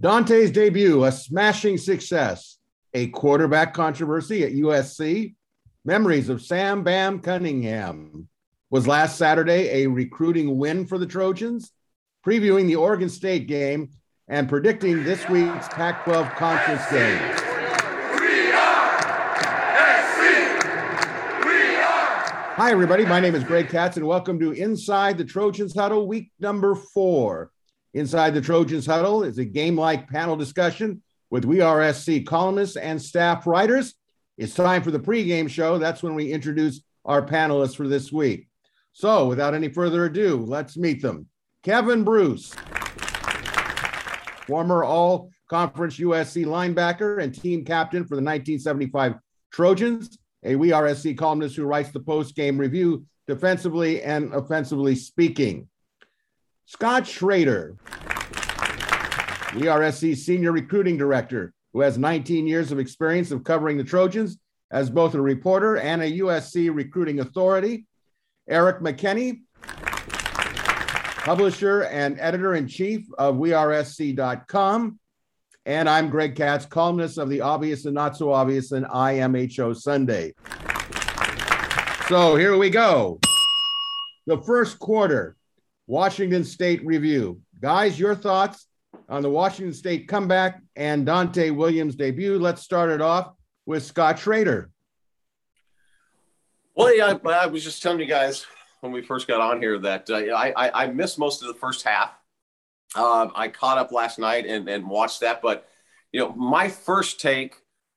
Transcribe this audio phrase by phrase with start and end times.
[0.00, 2.58] Donte's debut, a smashing success,
[2.94, 5.36] a quarterback controversy at USC,
[5.84, 8.28] memories of Sam Bam Cunningham.
[8.70, 11.70] Was last Saturday a recruiting win for the Trojans?
[12.26, 13.90] Previewing the Oregon State game
[14.26, 17.40] and predicting this week's Pac 12 conference games.
[22.56, 23.04] Hi, everybody.
[23.04, 27.52] My name is Greg Katz, and welcome to Inside the Trojans Huddle, week number four.
[27.94, 32.76] Inside the Trojans Huddle is a game like panel discussion with We Are SC columnists
[32.76, 33.94] and staff writers.
[34.36, 35.78] It's time for the pregame show.
[35.78, 38.48] That's when we introduce our panelists for this week.
[38.92, 41.28] So, without any further ado, let's meet them.
[41.62, 42.52] Kevin Bruce,
[44.46, 49.14] former All Conference USC linebacker and team captain for the 1975
[49.52, 54.94] Trojans a We Are SC columnist who writes the post game review defensively and offensively
[54.94, 55.68] speaking.
[56.66, 57.76] Scott Schrader,
[59.54, 64.38] We senior recruiting director, who has 19 years of experience of covering the Trojans
[64.70, 67.86] as both a reporter and a USC recruiting authority.
[68.48, 69.42] Erik McKinney,
[71.24, 74.98] publisher and editor in chief of WeAreSC.com.
[75.66, 80.34] And I'm Greg Katz, columnist of the Obvious and Not So Obvious and IMHO Sunday.
[82.08, 83.18] So here we go.
[84.26, 85.36] The first quarter,
[85.86, 87.40] Washington State review.
[87.60, 88.66] Guys, your thoughts
[89.08, 92.38] on the Washington State comeback and Donte Williams debut.
[92.38, 93.32] Let's start it off
[93.66, 94.70] with Scott Schrader.
[96.74, 98.46] Well, yeah, I was just telling you guys
[98.80, 101.54] when we first got on here that uh, I, I, I missed most of the
[101.54, 102.10] first half
[102.94, 105.68] uh, I caught up last night and, and watched that, but
[106.12, 107.56] you know, my first take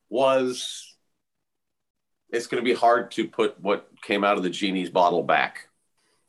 [0.09, 0.95] was
[2.29, 5.66] it's going to be hard to put what came out of the genie's bottle back.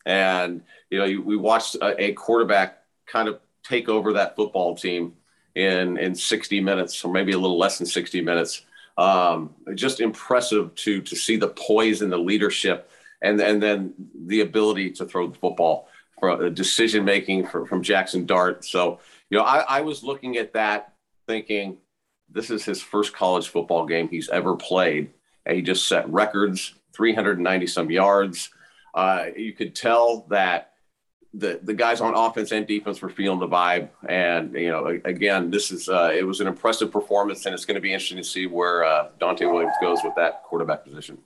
[0.09, 5.13] And you know, we watched a, a quarterback kind of take over that football team
[5.55, 8.63] in in 60 minutes, or maybe a little less than 60 minutes.
[8.97, 12.91] Um, just impressive to to see the poise and the leadership,
[13.23, 13.95] and and then
[14.27, 15.89] the ability to throw the football
[16.19, 18.65] for decision making from Jackson Dart.
[18.65, 18.99] So,
[19.31, 20.95] you know, I, I was looking at that
[21.29, 21.77] thinking
[22.31, 25.11] this is his first college football game he's ever played.
[25.47, 28.51] And he just set records, 390 some yards.
[28.99, 30.73] Uh, you could tell that
[31.35, 33.91] the, the guys on offense and defense were feeling the vibe.
[34.09, 37.77] And, you know, again, this is, uh, it was an impressive performance and it's going
[37.77, 41.19] to be interesting to see where uh, Donte Williams goes with that quarterback position.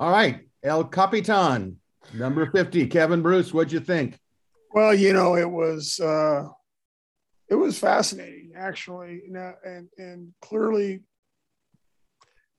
[0.00, 0.46] All right.
[0.62, 1.76] El Capitan,
[2.14, 4.18] Number 50, Kevin Bruce, what'd you think?
[4.72, 6.48] Well, you know, it was uh
[7.48, 9.22] it was fascinating actually.
[9.26, 11.00] You know, and and clearly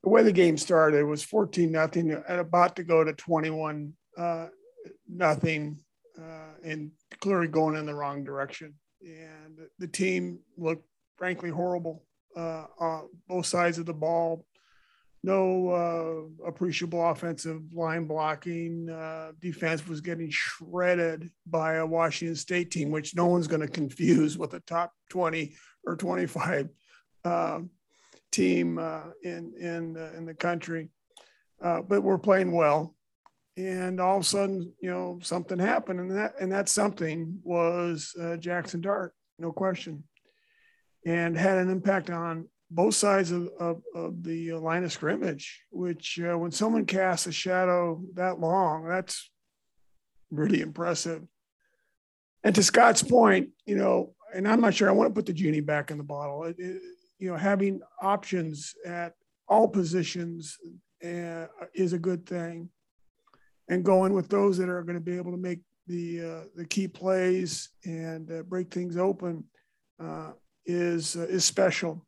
[0.04, 4.48] the way the game started was 14 nothing and about to go to 21 uh
[5.08, 5.80] nothing
[6.18, 8.74] uh and clearly going in the wrong direction.
[9.02, 10.86] And the team looked
[11.18, 12.04] frankly horrible
[12.36, 14.46] uh, on both sides of the ball
[15.24, 15.70] no
[16.44, 18.90] uh, appreciable offensive line blocking.
[18.90, 23.68] Uh, defense was getting shredded by a Washington State team, which no one's going to
[23.68, 25.56] confuse with a top 20
[25.86, 26.70] or 25
[27.26, 27.60] uh,
[28.32, 30.90] team uh, in in in the country.
[31.62, 32.96] Uh, but we're playing well,
[33.58, 38.16] and all of a sudden, you know, something happened, and that and that something was
[38.22, 40.04] uh, Jackson Dart, no question,
[41.06, 46.20] and had an impact on both sides of, of, of the line of scrimmage, which
[46.20, 49.30] uh, when someone casts a shadow that long, that's
[50.30, 51.24] really impressive.
[52.44, 55.34] And to Scott's point, you know, and I'm not sure I want to put the
[55.34, 56.44] genie back in the bottle.
[56.44, 56.82] It, it,
[57.20, 59.14] you know, having options at
[59.48, 60.58] all positions
[61.04, 62.70] uh, is a good thing,
[63.70, 66.66] and going with those that are going to be able to make the uh, the
[66.66, 69.44] key plays and uh, break things open
[70.02, 70.32] uh,
[70.66, 72.06] is uh, is special.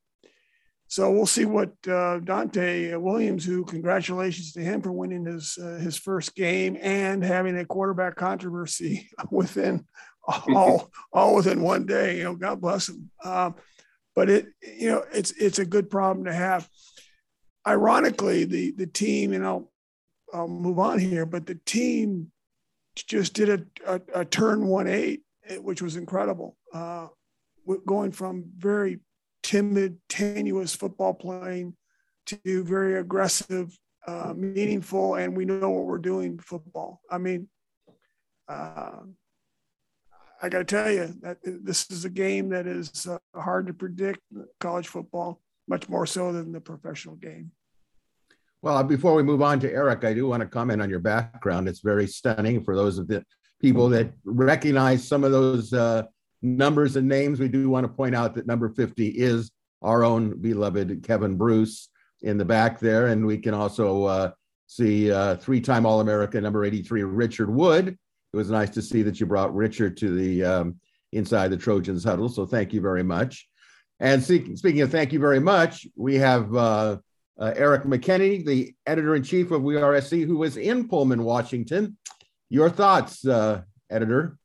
[0.87, 5.97] So we'll see what uh, Donte Williams, who congratulations to him for winning his his
[5.97, 9.85] first game and having a quarterback controversy within
[10.27, 12.17] all all within one day.
[12.17, 13.09] You know, God bless him.
[13.23, 13.55] Um,
[14.15, 16.67] but it you know it's it's a good problem to have.
[17.67, 19.71] Ironically, the the team, and I'll
[20.33, 22.31] I'll move on here, but the team
[22.95, 25.21] just did a, a, a turn one eight,
[25.59, 26.57] which was incredible.
[26.73, 27.07] Uh,
[27.85, 28.99] going from very
[29.43, 31.75] timid, tenuous football playing
[32.25, 37.01] to very aggressive, uh, meaningful, and we know what we're doing football.
[37.09, 37.47] I mean,
[38.47, 39.01] uh,
[40.41, 43.73] I got to tell you that this is a game that is uh, hard to
[43.73, 44.21] predict
[44.59, 47.51] college football, much more so than the professional game.
[48.63, 51.67] Well, before we move on to Erik, I do want to comment on your background.
[51.67, 53.23] It's very stunning for those of the
[53.59, 56.03] people that recognize some of those uh,
[56.41, 57.39] numbers and names.
[57.39, 59.51] We do want to point out that number 50 is
[59.83, 61.89] our own beloved Kevin Bruce
[62.21, 63.07] in the back there.
[63.07, 64.31] And we can also uh,
[64.67, 67.97] see uh, three time All America number 83, Richard Wood.
[68.33, 70.75] It was nice to see that you brought Richard to the um,
[71.11, 72.29] inside the Trojans huddle.
[72.29, 73.47] So thank you very much.
[73.99, 76.97] And see, speaking of thank you very much, we have uh,
[77.39, 81.23] uh, Erik McKinney, the editor in chief of We Are SC, who was in Pullman,
[81.23, 81.97] Washington.
[82.49, 84.37] Your thoughts, uh, editor?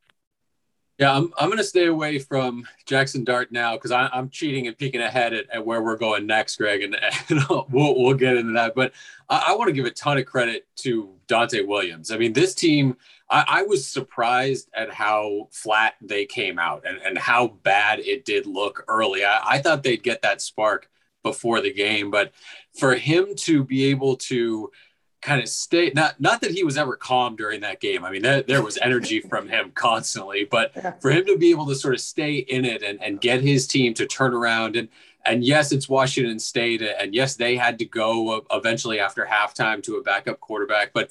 [0.99, 4.79] Yeah, I'm, I'm going to stay away from Jackson Dart now because I'm cheating and
[4.79, 6.97] peeking ahead at, at, where we're going next, Greg, and,
[7.29, 8.75] and we'll, we'll get into that.
[8.75, 8.93] But
[9.29, 12.11] I, I, want to give a ton of credit to Donte Williams.
[12.11, 12.97] I mean, this team,
[13.29, 18.25] I, I, was surprised at how flat they came out and, and how bad it
[18.25, 19.23] did look early.
[19.23, 20.89] I, I thought they'd get that spark
[21.23, 22.33] before the game, but
[22.79, 24.71] for him to be able to–
[25.27, 28.05] kind of stay not not that he was ever calm during that game.
[28.05, 31.67] I mean, there, there was energy from him constantly, but for him to be able
[31.67, 34.89] to sort of stay in it and, and get his team to turn around and
[35.25, 39.97] and yes, it's Washington State, and yes, they had to go eventually after halftime to
[39.97, 41.11] a backup quarterback, but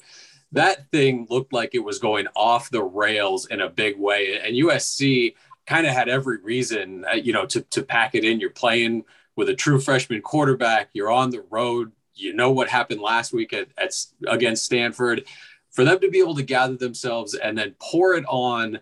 [0.52, 4.56] that thing looked like it was going off the rails in a big way, and
[4.56, 5.34] USC
[5.66, 8.40] kind of had every reason, uh, you know, to to pack it in.
[8.40, 9.04] You're playing
[9.36, 10.88] with a true freshman quarterback.
[10.94, 13.92] You're on the road you know what happened last week at, at
[14.26, 15.24] against Stanford.
[15.70, 18.80] For them to be able to gather themselves and then pour it on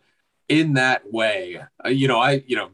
[0.48, 2.70] in that way, uh, you know, I, you know,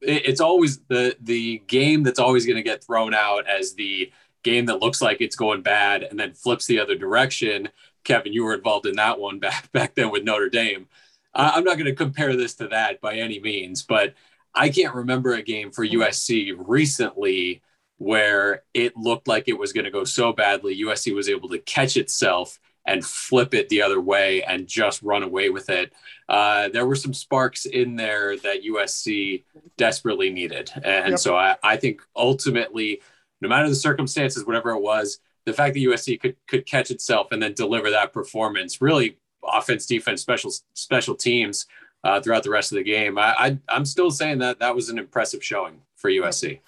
[0.00, 4.12] it, it's always the the game that's always going to get thrown out as the
[4.42, 7.68] game that looks like it's going bad and then flips the other direction.
[8.04, 10.86] Kevin, you were involved in that one back back then with Notre Dame.
[11.34, 14.14] Uh, I'm not going to compare this to that by any means, but
[14.54, 17.60] I can't remember a game for USC recently
[17.98, 20.82] where it looked like it was going to go so badly.
[20.82, 25.22] USC was able to catch itself and flip it the other way and just run
[25.22, 25.92] away with it.
[26.28, 29.44] Uh, there were some sparks in there that USC
[29.76, 30.70] desperately needed.
[30.84, 31.18] And yep.
[31.18, 33.00] so I, I think ultimately,
[33.40, 37.28] no matter the circumstances, whatever it was, the fact that USC could could catch itself
[37.30, 41.66] and then deliver that performance, really offense, defense, special special teams
[42.02, 43.18] uh, throughout the rest of the game.
[43.18, 46.60] I, I am still saying that that was an impressive showing for USC.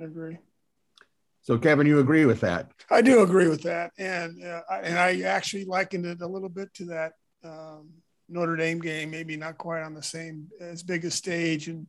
[0.00, 0.38] I agree.
[1.46, 2.72] So, Kevin, you agree with that?
[2.90, 6.74] I do agree with that, and uh, and I actually likened it a little bit
[6.74, 7.12] to that
[7.44, 7.88] um,
[8.28, 11.86] Notre Dame game, maybe not quite on the same as big a stage and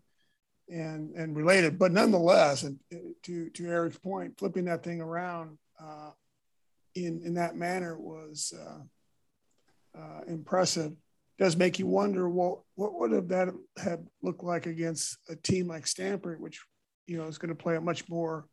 [0.69, 5.57] and and related, but nonetheless, and uh, to to Erik's point, flipping that thing around
[5.81, 6.11] uh,
[6.93, 10.93] in in that manner was uh, uh impressive.
[11.39, 15.67] Does make you wonder, well, what would have that have looked like against a team
[15.67, 16.63] like Stanford, which
[17.07, 18.45] you know is going to play a much more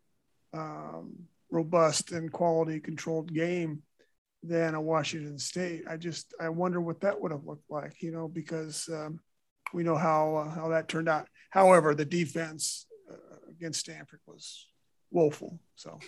[0.55, 1.13] um,
[1.51, 3.83] robust and quality controlled game
[4.43, 5.85] than a Washington State.
[5.89, 9.21] I just I wonder what that would have looked like, you know, because um,
[9.73, 11.27] we know how uh, how that turned out.
[11.51, 14.67] However, the defense uh, against Stanford was
[15.11, 15.59] woeful.
[15.77, 15.99] So.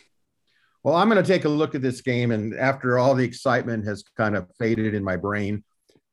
[0.83, 3.85] Well, I'm going to take a look at this game, and after all the excitement
[3.87, 5.65] has kind of faded in my brain,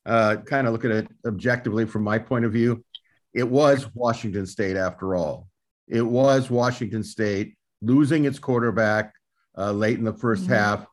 [0.07, 2.83] uh, kind of look at it objectively from my point of view.
[3.35, 5.47] It was Washington State after all.
[5.87, 9.13] It was Washington State losing its quarterback
[9.57, 10.53] uh, late in the 1st mm-hmm.
[10.53, 10.85] half.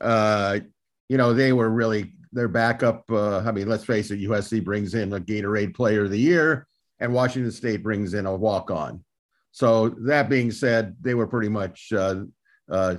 [0.00, 0.60] Uh,
[1.08, 3.04] you know, they were really their backup.
[3.10, 6.66] Uh, I mean, let's face it, USC brings in a Gatorade Player of the Year,
[6.98, 9.04] and Washington State brings in a walk on.
[9.52, 12.24] So that being said, they were pretty much uh,
[12.68, 12.96] uh,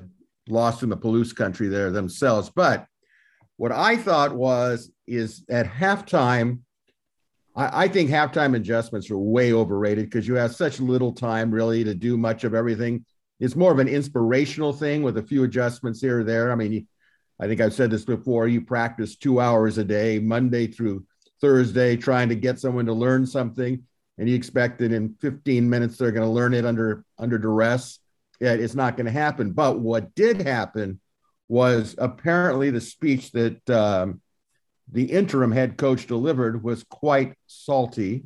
[0.47, 2.49] lost in the Palouse country there themselves.
[2.53, 2.85] But
[3.57, 6.59] what I thought was is at halftime,
[7.55, 11.83] I, I think halftime adjustments are way overrated because you have such little time really
[11.83, 13.05] to do much of everything
[13.39, 16.51] it's more of an inspirational thing with a few adjustments here or there.
[16.51, 16.87] I mean,
[17.39, 18.47] I think I've said this before.
[18.47, 21.05] You practice two hours a day, Monday through
[21.41, 23.83] Thursday, trying to get someone to learn something,
[24.17, 27.99] and you expect that in 15 minutes they're going to learn it under under duress.
[28.39, 29.51] Yeah, it's not going to happen.
[29.51, 30.99] But what did happen
[31.47, 34.21] was apparently the speech that um,
[34.91, 38.23] the interim head coach delivered was quite salty,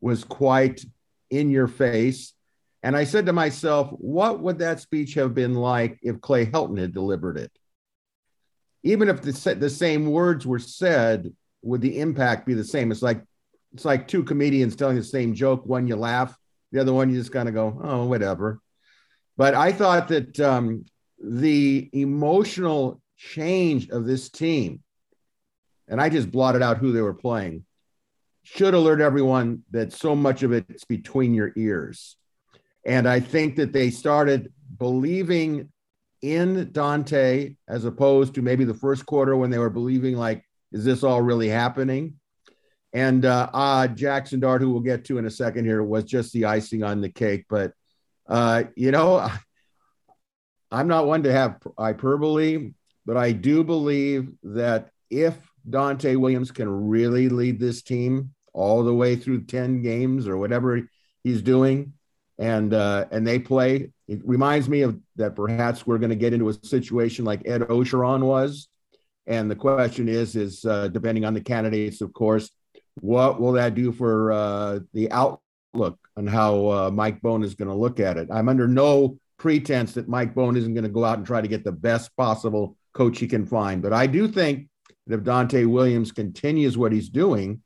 [0.00, 0.84] was quite
[1.30, 2.34] in your face,
[2.82, 6.78] and I said to myself, what would that speech have been like if Clay Helton
[6.78, 7.50] had delivered it?
[8.84, 11.32] Even if the, the same words were said,
[11.62, 12.92] would the impact be the same?
[12.92, 13.22] It's like
[13.74, 15.66] it's like two comedians telling the same joke.
[15.66, 16.36] One you laugh,
[16.72, 18.60] The other one, you just kind of go, oh, whatever.
[19.36, 20.84] But I thought that um,
[21.22, 24.82] the emotional change of this team,
[25.86, 27.64] and I just blotted out who they were playing,
[28.42, 32.16] should alert everyone that so much of it's between your ears.
[32.86, 35.70] And I think that they started believing
[36.22, 40.84] in Donte as opposed to maybe the first quarter when they were believing, like, is
[40.84, 42.14] this all really happening?
[42.92, 46.32] And uh, uh, Jackson Dart, who we'll get to in a second here, was just
[46.32, 47.46] the icing on the cake.
[47.48, 47.72] But,
[48.26, 49.30] uh, you know,
[50.70, 52.72] I'm not one to have hyperbole,
[53.06, 55.34] but I do believe that if
[55.68, 60.82] Donte Williams can really lead this team all the way through 10 games or whatever
[61.24, 61.94] he's doing,
[62.38, 66.32] and uh, and they play, it reminds me of that perhaps we're going to get
[66.32, 68.68] into a situation like Ed Orgeron was.
[69.26, 72.50] And the question is, is uh, depending on the candidates, of course,
[73.00, 77.68] what will that do for uh, the outlook and how uh, Mike Bohn is going
[77.68, 78.28] to look at it?
[78.32, 81.48] I'm under no pretense that Mike Bohn isn't going to go out and try to
[81.48, 83.82] get the best possible coach he can find.
[83.82, 84.68] But I do think
[85.06, 87.62] that if Donte Williams continues what he's doing,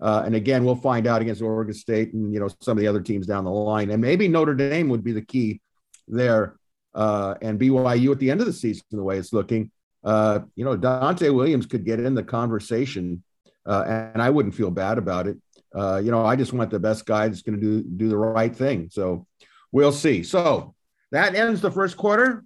[0.00, 2.88] uh, and again, we'll find out against Oregon State and you know some of the
[2.88, 5.60] other teams down the line, and maybe Notre Dame would be the key
[6.06, 6.56] there,
[6.94, 9.70] uh, and BYU at the end of the season, the way it's looking.
[10.04, 13.22] Uh, you know, Donte Williams could get in the conversation,
[13.64, 15.38] uh, and I wouldn't feel bad about it.
[15.74, 18.16] Uh, you know, I just want the best guy that's going to do do the
[18.16, 18.88] right thing.
[18.92, 19.26] So
[19.72, 20.22] we'll see.
[20.22, 20.74] So
[21.10, 22.44] that ends the first quarter.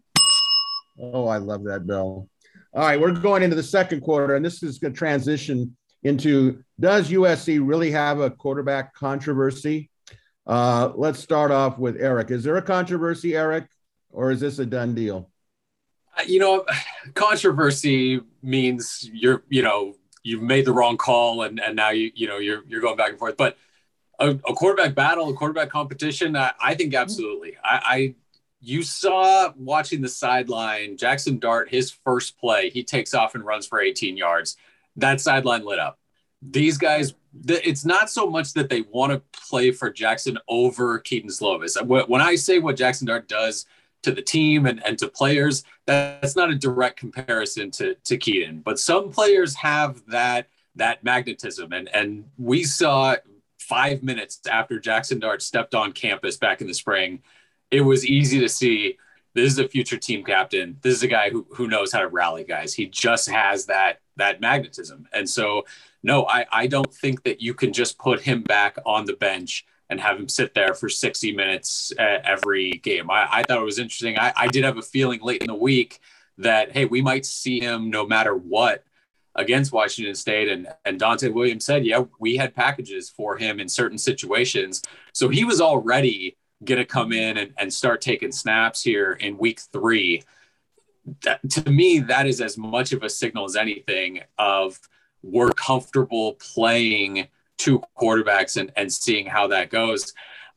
[1.00, 2.28] Oh, I love that bell.
[2.72, 6.62] All right, we're going into the second quarter, and this is going to transition into
[6.78, 9.90] does USC really have a quarterback controversy?
[10.46, 12.30] Uh, let's start off with Erik.
[12.30, 13.66] Is there a controversy, Erik,
[14.10, 15.30] or is this a done deal?
[16.18, 16.64] Uh, you know,
[17.14, 22.26] controversy means you're, you know, you've made the wrong call, and and now you, you
[22.26, 23.36] know, you're you're going back and forth.
[23.36, 23.56] But
[24.18, 27.56] a, a quarterback battle, a quarterback competition, I, I think absolutely.
[27.62, 28.14] I, I
[28.60, 33.66] you saw watching the sideline, Jackson Dart, his first play, he takes off and runs
[33.66, 34.56] for 18 yards.
[35.00, 35.98] That sideline lit up.
[36.42, 37.14] These guys,
[37.46, 41.76] it's not so much that they want to play for Jackson over Kedon Slovis.
[42.08, 43.66] When I say what Jackson Dart does
[44.02, 48.60] to the team and, and to players, that's not a direct comparison to, to Kedon.
[48.60, 51.72] But some players have that that magnetism.
[51.72, 53.16] And, and we saw
[53.58, 57.22] five minutes after Jackson Dart stepped on campus back in the spring–
[57.70, 58.98] it was easy to see
[59.34, 60.76] this is a future team captain.
[60.82, 62.74] This is a guy who who knows how to rally guys.
[62.74, 65.08] He just has that that magnetism.
[65.12, 65.64] And so
[66.02, 69.66] no, I, I don't think that you can just put him back on the bench
[69.90, 73.10] and have him sit there for 60 minutes every game.
[73.10, 74.18] I, I thought it was interesting.
[74.18, 76.00] I, I did have a feeling late in the week
[76.38, 78.84] that, hey, we might see him no matter what
[79.34, 80.48] against Washington State.
[80.48, 84.80] And, and Donte Williams said, yeah, we had packages for him in certain situations.
[85.12, 89.38] So he was already going to come in and, and start taking snaps here in
[89.38, 90.22] week three,
[91.22, 94.78] that, to me, that is as much of a signal as anything of
[95.22, 97.28] we're comfortable playing
[97.58, 100.14] two quarterbacks and, and seeing how that goes.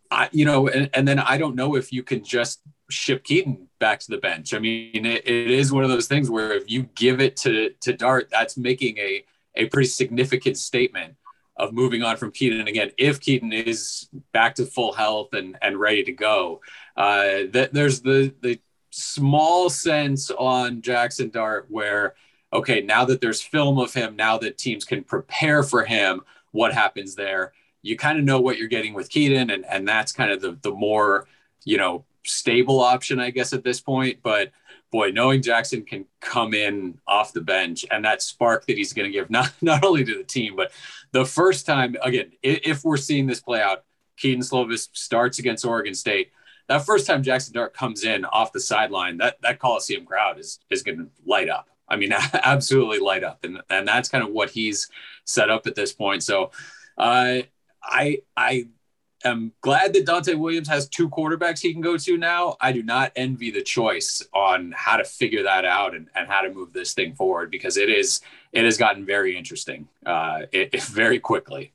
[0.10, 3.68] I, you know, and, and then I don't know if you can just ship Kedon
[3.80, 4.54] back to the bench.
[4.54, 7.72] I mean, it, it is one of those things where if you give it to
[7.82, 11.16] to Dart, that's making a a pretty significant statement
[11.58, 12.92] of moving on from Kedon again.
[12.98, 16.62] If Kedon is back to full health and, and ready to go,
[16.98, 18.60] uh, that there's the the
[18.94, 22.16] small sense on Jackson Dart where
[22.54, 26.22] okay, now that there's film of him, now that teams can prepare for him,
[26.52, 27.52] what happens there?
[27.82, 30.58] You kind of know what you're getting with Kedon, and and that's kind of the
[30.62, 31.28] the more
[31.66, 34.20] you know stable option, I guess, at this point.
[34.22, 34.52] But
[34.92, 39.08] boy, knowing Jackson can come in off the bench and that spark that he's going
[39.08, 40.72] to give not not only to the team, but
[41.12, 43.84] the first time again, if we're seeing this play out,
[44.18, 46.32] Kedon Slovis starts against Oregon State.
[46.68, 50.60] That first time Jackson Dart comes in off the sideline, that that Coliseum crowd is
[50.70, 51.70] is going to light up.
[51.88, 54.90] I mean, absolutely light up, and and that's kind of what he's
[55.26, 56.24] set up at this point.
[56.24, 56.52] So,
[56.98, 57.40] uh,
[57.84, 58.68] I I
[59.24, 62.58] am glad that Donte Williams has two quarterbacks he can go to now.
[62.60, 66.42] I do not envy the choice on how to figure that out and, and how
[66.42, 70.82] to move this thing forward because it is it has gotten very interesting uh, it,
[70.84, 71.74] very quickly.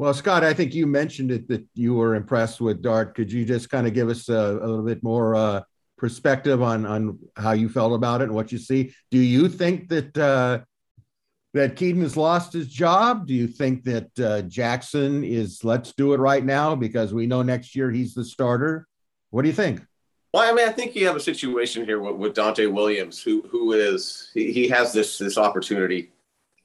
[0.00, 3.14] Well, Scott, I think you mentioned it that you were impressed with Dart.
[3.14, 5.60] Could you just kind of give us a, a little bit more uh,
[5.98, 8.94] perspective on on how you felt about it and what you see?
[9.10, 10.60] Do you think that uh,
[11.52, 13.26] that Kedon has lost his job?
[13.26, 17.42] Do you think that uh, Jackson is let's do it right now because we know
[17.42, 18.88] next year he's the starter?
[19.28, 19.82] What do you think?
[20.32, 23.42] Well, I mean, I think you have a situation here with, with Donte Williams, who
[23.50, 26.10] who is he, he has this this opportunity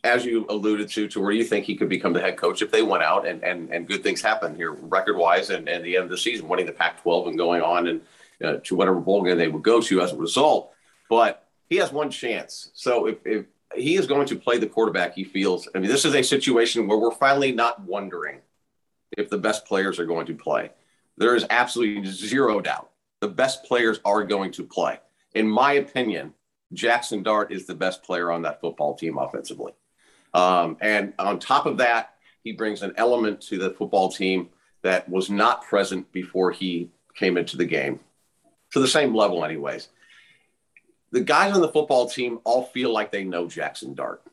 [0.06, 2.72] as you alluded to, to where you think he could become the head coach if
[2.72, 5.96] they went out and and, and good things happen here record wise and, and the
[5.96, 8.02] end of the season, winning the Pac-12 and going on and
[8.44, 10.72] uh, to whatever bowl game they would go to as a result.
[11.10, 12.72] But he has one chance.
[12.74, 13.46] So if, if
[13.76, 16.88] he is going to play the quarterback he feels, I mean, this is a situation
[16.88, 18.40] where we're finally not wondering
[19.18, 20.72] if the best players are going to play.
[21.18, 22.90] There is absolutely zero doubt
[23.22, 25.00] the best players are going to play.
[25.34, 26.34] In my opinion,
[26.74, 29.74] Jackson Dart is the best player on that football team offensively.
[30.36, 34.50] Um, and on top of that, he brings an element to the football team
[34.82, 38.02] that was not present before he came into the game
[38.72, 39.88] to the same level, anyways.
[41.12, 44.24] The guys on the football team all feel like they know Jackson Dart.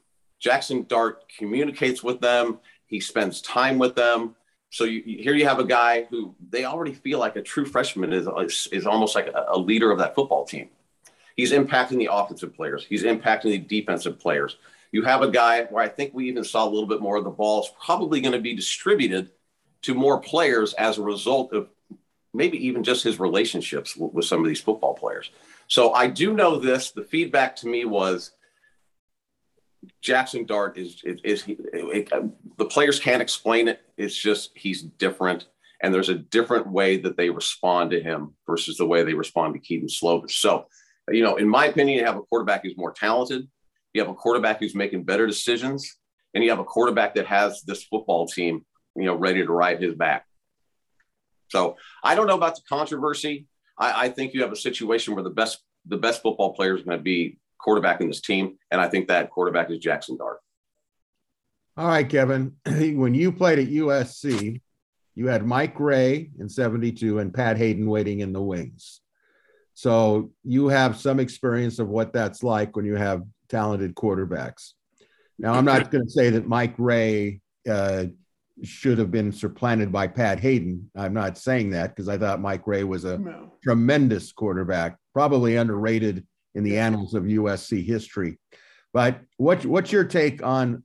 [0.40, 4.34] Jackson Dart communicates with them, he spends time with them.
[4.70, 8.12] So you, here you have a guy who they already feel like a true freshman
[8.12, 10.68] is, is, is almost like a, a leader of that football team.
[11.36, 12.84] He's impacting the offensive players.
[12.84, 14.56] He's impacting the defensive players.
[14.92, 17.24] You have a guy where I think we even saw a little bit more of
[17.24, 19.30] the ball is probably going to be distributed
[19.82, 21.68] to more players as a result of
[22.34, 25.30] maybe even just his relationships with, some of these football players.
[25.66, 26.90] So I do know this.
[26.90, 28.32] The feedback to me was
[30.00, 33.80] Jackson Dart is is, is he, it, it, the players can't explain it.
[33.96, 35.46] It's just he's different,
[35.82, 39.54] and there's a different way that they respond to him versus the way they respond
[39.54, 40.32] to Kedon Slovis.
[40.32, 40.66] So,
[41.08, 43.48] you know, in my opinion, you have a quarterback who's more talented,
[43.92, 45.98] you have a quarterback who's making better decisions,
[46.34, 48.64] and you have a quarterback that has this football team,
[48.96, 50.26] you know, ready to ride his back.
[51.48, 53.46] So I don't know about the controversy.
[53.78, 56.84] I, I think you have a situation where the best the best football player is
[56.84, 60.38] going to be quarterback in this team, and I think that quarterback is Jackson Dart.
[61.76, 62.56] All right, Kevin.
[62.66, 64.60] When you played at USC,
[65.14, 69.00] you had Mike Rae in 72 and Pat Haden waiting in the wings.
[69.74, 73.22] So you have some experience of what that's like when you have
[73.52, 74.72] talented quarterbacks.
[75.38, 78.06] Now, I'm not going to say that Mike Rae uh,
[78.62, 80.90] should have been supplanted by Pat Haden.
[80.96, 83.52] I'm not saying that because I thought Mike Rae was a no.
[83.62, 88.38] tremendous quarterback, probably underrated in the annals of USC history.
[88.92, 90.82] But what, what's your take on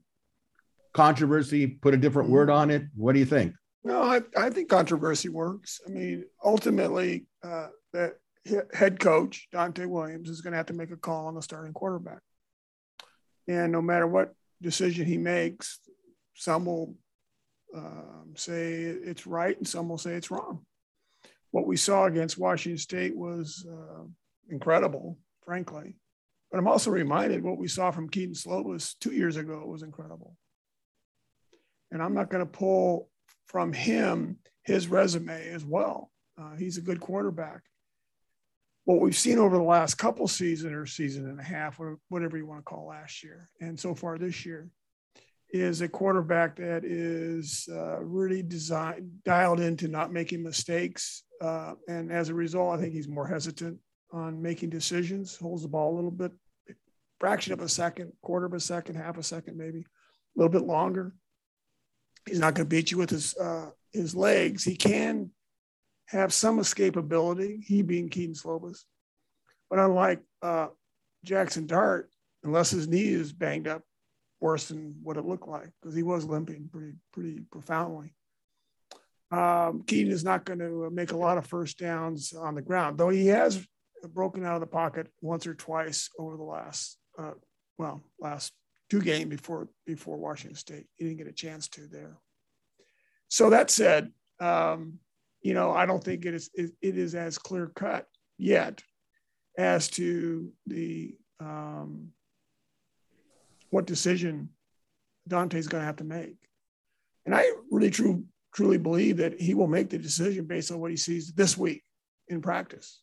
[0.92, 1.66] controversy?
[1.66, 2.84] Put a different word on it.
[2.94, 3.54] What do you think?
[3.84, 5.80] No, I, I think controversy works.
[5.86, 8.14] I mean, ultimately, uh, that
[8.72, 11.72] head coach Donte Williams is going to have to make a call on the starting
[11.72, 12.20] quarterback.
[13.48, 15.80] And no matter what decision he makes,
[16.34, 16.94] some will
[17.74, 20.64] um, say it's right and some will say it's wrong.
[21.50, 24.04] What we saw against Washington State was uh,
[24.50, 25.96] incredible, frankly.
[26.50, 30.36] But I'm also reminded what we saw from Kedon Slovis two years ago was incredible.
[31.90, 33.08] And I'm not going to pull
[33.46, 36.10] from him his resume as well.
[36.38, 37.62] Uh, he's a good quarterback
[38.88, 42.38] what we've seen over the last couple season or season and a half, or whatever
[42.38, 44.70] you want to call last year, and so far this year,
[45.50, 52.10] is a quarterback that is uh, really designed dialed into not making mistakes, uh, and
[52.10, 53.78] as a result, I think he's more hesitant
[54.10, 55.36] on making decisions.
[55.36, 56.32] Holds the ball a little bit,
[57.20, 59.84] fraction of a second, quarter of a second, half a second, maybe a
[60.34, 61.12] little bit longer.
[62.26, 64.64] He's not going to beat you with his uh, his legs.
[64.64, 65.30] He can
[66.08, 68.80] have some escapability, he being Kedon Slovis.
[69.70, 70.68] But unlike uh,
[71.24, 72.10] Jackson Dart,
[72.42, 73.82] unless his knee is banged up
[74.40, 78.14] worse than what it looked like, because he was limping pretty, pretty profoundly.
[79.30, 82.96] Um, Kedon is not going to make a lot of first downs on the ground,
[82.96, 83.66] though he has
[84.14, 87.32] broken out of the pocket once or twice over the last, uh,
[87.76, 88.52] well, last
[88.88, 90.86] two games before before Washington State.
[90.96, 92.16] He didn't get a chance to there.
[93.28, 95.00] So that said, um,
[95.42, 98.82] you know, I don't think it is it, it is as clear cut yet
[99.56, 102.08] as to the um,
[103.70, 104.50] what decision
[105.26, 106.36] Donte's going to have to make.
[107.26, 108.24] And I really true,
[108.54, 111.82] truly believe that he will make the decision based on what he sees this week
[112.28, 113.00] in practice.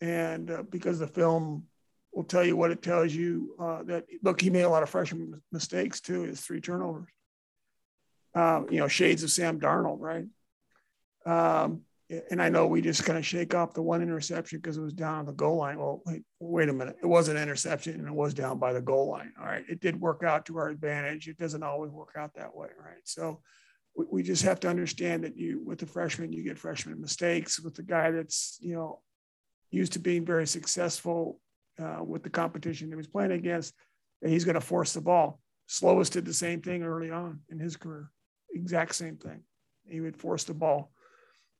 [0.00, 1.64] And uh, because the film
[2.12, 4.90] will tell you what it tells you uh, that, look, he made a lot of
[4.90, 7.08] freshman mistakes too, his three turnovers.
[8.34, 10.26] Uh, you know, shades of Sam Darnold, right?
[11.28, 11.82] Um,
[12.30, 14.94] and I know we just kind of shake off the one interception because it was
[14.94, 15.78] down on the goal line.
[15.78, 16.96] Well, wait, wait, a minute.
[17.02, 19.32] It was an interception and it was down by the goal line.
[19.38, 19.64] All right.
[19.68, 21.28] It did work out to our advantage.
[21.28, 22.68] It doesn't always work out that way.
[22.82, 23.02] Right.
[23.04, 23.42] So
[23.94, 27.60] we, we just have to understand that you, with the freshman, you get freshman mistakes.
[27.60, 29.00] With the guy that's, you know,
[29.70, 31.40] used to being very successful
[31.78, 33.74] uh, with the competition he was playing against,
[34.24, 35.40] he's going to force the ball.
[35.68, 38.10] Slovis did the same thing early on in his career.
[38.54, 39.42] Exact same thing.
[39.86, 40.90] He would force the ball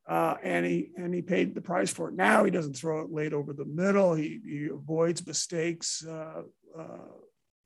[0.09, 2.15] uh, and he and he paid the price for it.
[2.15, 4.15] Now he doesn't throw it late over the middle.
[4.15, 6.43] He, he avoids mistakes, uh,
[6.79, 7.13] uh,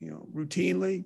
[0.01, 1.05] you know, routinely.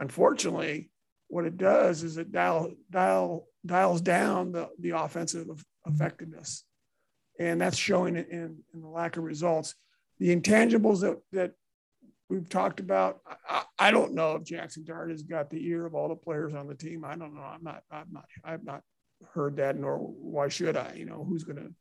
[0.00, 0.90] Unfortunately,
[1.28, 5.46] what it does is it dial, dial, dials down the, the offensive
[5.86, 6.64] effectiveness.
[7.38, 9.74] And that's showing in, in the lack of results.
[10.18, 11.52] The intangibles that, that
[12.28, 15.94] we've talked about, I, I don't know if Jackson Dart has got the ear of
[15.94, 17.04] all the players on the team.
[17.04, 17.42] I don't know.
[17.42, 18.82] I'm not, I'm not, I'm not
[19.34, 20.94] heard that, nor why should I?
[20.96, 21.72] You know, who's going to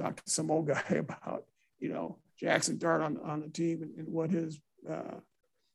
[0.00, 1.44] talk to some old guy about,
[1.78, 5.18] you know, Jackson Dart on, on the team and, and what his uh,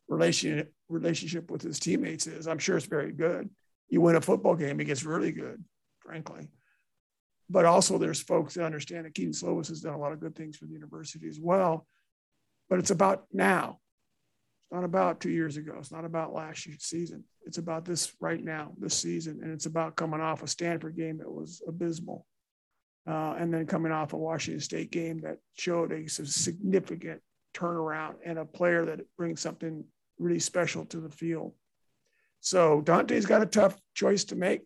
[0.07, 2.47] relation, relationship with his teammates is.
[2.47, 3.49] I'm sure it's very good.
[3.89, 5.63] You win a football game, it gets really good,
[5.99, 6.49] frankly.
[7.49, 10.35] But also, there's folks that understand that Kedon Slovis has done a lot of good
[10.35, 11.85] things for the university as well.
[12.69, 13.79] But it's about now.
[14.73, 15.75] Not about two years ago.
[15.77, 17.23] It's not about last season.
[17.45, 19.41] It's about this right now, this season.
[19.43, 22.25] And it's about coming off a Stanford game that was abysmal.
[23.07, 27.21] Uh, and then coming off a Washington State game that showed a significant
[27.53, 29.83] turnaround and a player that brings something
[30.17, 31.53] really special to the field.
[32.39, 34.61] So Donte's got a tough choice to make,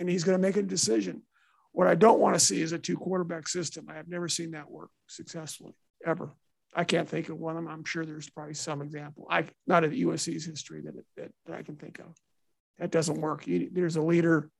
[0.00, 1.22] and he's going to make a decision.
[1.70, 3.86] What I don't want to see is a two quarterback system.
[3.88, 6.34] I have never seen that work successfully ever.
[6.74, 7.56] I can't think of one.
[7.56, 7.72] Of them.
[7.72, 9.26] I'm sure there's probably some example.
[9.30, 12.06] I not in USC's history that, that, that I can think of.
[12.78, 13.46] That doesn't work.
[13.46, 14.50] You, there's a leader,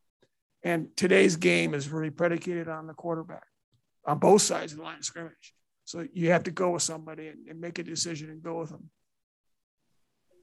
[0.62, 3.44] and today's game is really predicated on the quarterback
[4.06, 5.54] on both sides of the line of scrimmage.
[5.84, 8.70] So you have to go with somebody and, and make a decision and go with
[8.70, 8.90] them.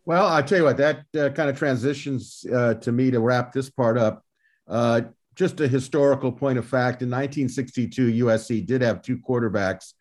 [0.05, 3.53] Well, I'll tell you what, that uh, kind of transitions uh, to me to wrap
[3.53, 4.23] this part up.
[4.67, 5.01] Uh,
[5.35, 9.93] just a historical point of fact in 1962, USC did have two quarterbacks.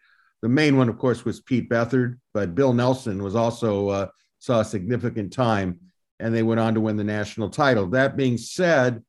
[0.42, 4.06] The main one, of course, was Pete Beathard, but Bill Nelsen was also uh,
[4.38, 5.80] saw significant time
[6.20, 7.86] and they went on to win the national title.
[7.88, 9.02] That being said,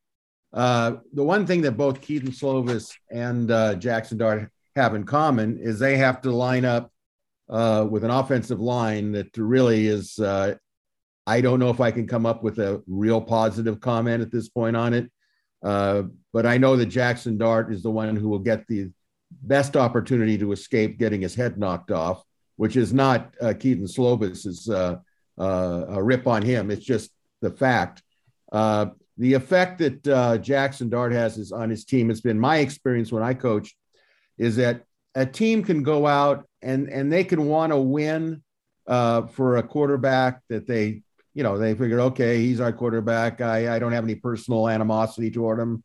[0.53, 5.59] uh, the one thing that both Kedon Slovis and uh, Jackson Dart have in common
[5.59, 6.91] is they have to line up
[7.49, 10.17] uh, with an offensive line that really is.
[10.17, 10.55] Uh,
[11.27, 14.49] I don't know if I can come up with a real positive comment at this
[14.49, 15.11] point on it,
[15.63, 18.89] uh, but I know that Jackson Dart is the one who will get the
[19.41, 22.23] best opportunity to escape getting his head knocked off,
[22.55, 24.97] which is not uh, Kedon Slovis's uh,
[25.39, 26.71] uh, a rip on him.
[26.71, 28.03] It's just the fact.
[28.51, 32.09] the effect that Jackson Dart has is on his team.
[32.09, 33.75] It's been my experience when I coached
[34.37, 34.83] is that
[35.15, 38.41] a team can go out and and they can want to win
[38.87, 43.75] uh, for a quarterback that they you know they figure okay he's our quarterback I,
[43.75, 45.83] I don't have any personal animosity toward him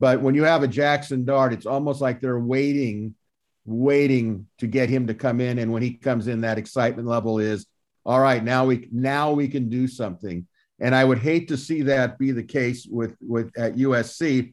[0.00, 3.14] but when you have a jackson dart it's almost like they're waiting
[3.64, 7.38] waiting to get him to come in and when he comes in that excitement level
[7.38, 7.66] is
[8.04, 10.46] all right now we now we can do something
[10.80, 14.52] and i would hate to see that be the case with with at usc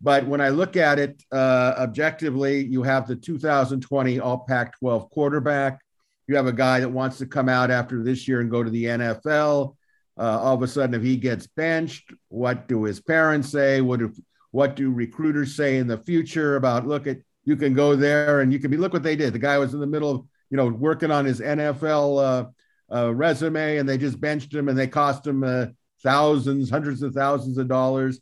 [0.00, 5.10] but when I look at it uh, objectively, you have the 2020 All Pac 12
[5.10, 5.80] quarterback.
[6.28, 8.70] You have a guy that wants to come out after this year and go to
[8.70, 9.74] the NFL.
[10.18, 13.80] Uh, all of a sudden, if he gets benched, what do his parents say?
[13.80, 14.12] What do,
[14.56, 18.52] what do recruiters say in the future about look at you can go there and
[18.52, 19.32] you can be look what they did.
[19.32, 22.50] The guy was in the middle of you know working on his NFL
[22.90, 25.66] uh, uh, resume and they just benched him and they cost him uh,
[26.02, 28.20] thousands, hundreds of thousands of dollars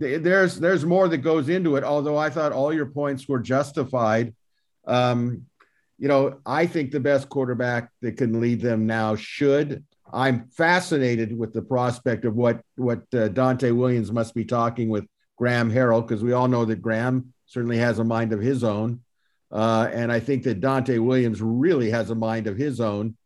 [0.00, 1.84] there's there's more that goes into it.
[1.84, 4.34] Although I thought all your points were justified.
[4.86, 5.44] Um,
[5.98, 9.84] you know, I think the best quarterback that can lead them now should.
[10.12, 15.04] I'm fascinated with the prospect of what what uh, Donte Williams must be talking with
[15.40, 19.00] Graham Harrell because we all know that Graham certainly has a mind of his own,
[19.50, 23.16] uh, and I think that Donte Williams really has a mind of his own,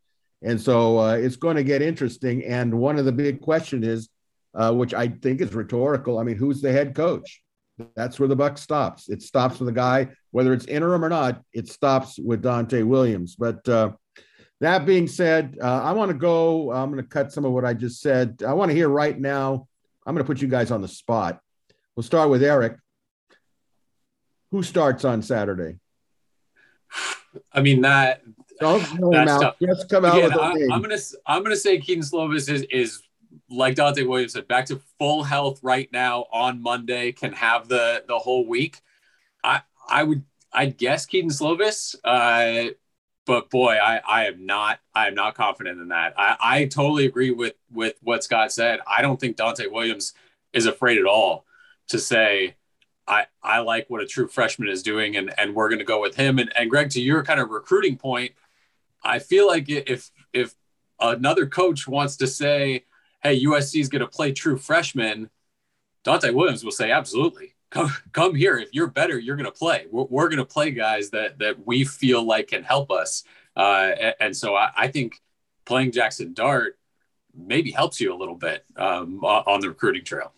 [0.40, 2.44] and so uh, it's going to get interesting.
[2.44, 4.08] And one of the big question is
[4.54, 6.18] uh, which I think is rhetorical.
[6.18, 7.42] I mean, who's the head coach?
[7.96, 9.08] That's where the buck stops.
[9.08, 11.42] It stops with a guy, whether it's interim or not.
[11.52, 13.34] It stops with Donte Williams.
[13.34, 13.92] But uh,
[14.60, 16.70] that being said, uh, I want to go.
[16.70, 18.42] I'm going to cut some of what I just said.
[18.46, 19.66] I want to hear right now.
[20.06, 21.40] I'm going to put you guys on the spot.
[21.96, 22.76] We'll start with Erik.
[24.50, 25.78] Who starts on Saturday?
[27.52, 28.22] I mean that.
[28.60, 29.56] Don't that's out.
[29.60, 33.02] Just come out Again, with I, am gonna I'm gonna say Kedon Slovis is is
[33.50, 38.04] like Donte Williams said, back to full health right now on Monday, can have the
[38.06, 38.80] the whole week.
[39.42, 42.70] I I would I guess Kedon Slovis, uh,
[43.26, 46.14] but boy, I I am not I am not confident in that.
[46.16, 48.80] I I totally agree with with what Scott said.
[48.86, 50.12] I don't think Donte Williams
[50.52, 51.44] is afraid at all
[51.88, 52.56] to say.
[53.06, 56.00] I, I like what a true freshman is doing, and, and we're going to go
[56.00, 56.38] with him.
[56.38, 58.32] And, and Greg, to your kind of recruiting point,
[59.02, 60.54] I feel like if if
[60.98, 62.84] another coach wants to say,
[63.22, 65.30] hey, USC is going to play true freshmen,
[66.04, 67.54] Donte Williams will say, absolutely.
[67.70, 68.56] Come, come here.
[68.56, 69.86] If you're better, you're going to play.
[69.90, 73.24] We're, we're going to play guys that that we feel like can help us.
[73.56, 75.20] Uh, and, and, so I, I, think
[75.64, 76.76] playing Jackson Dart
[77.36, 80.32] maybe helps you a little bit um, on the recruiting trail.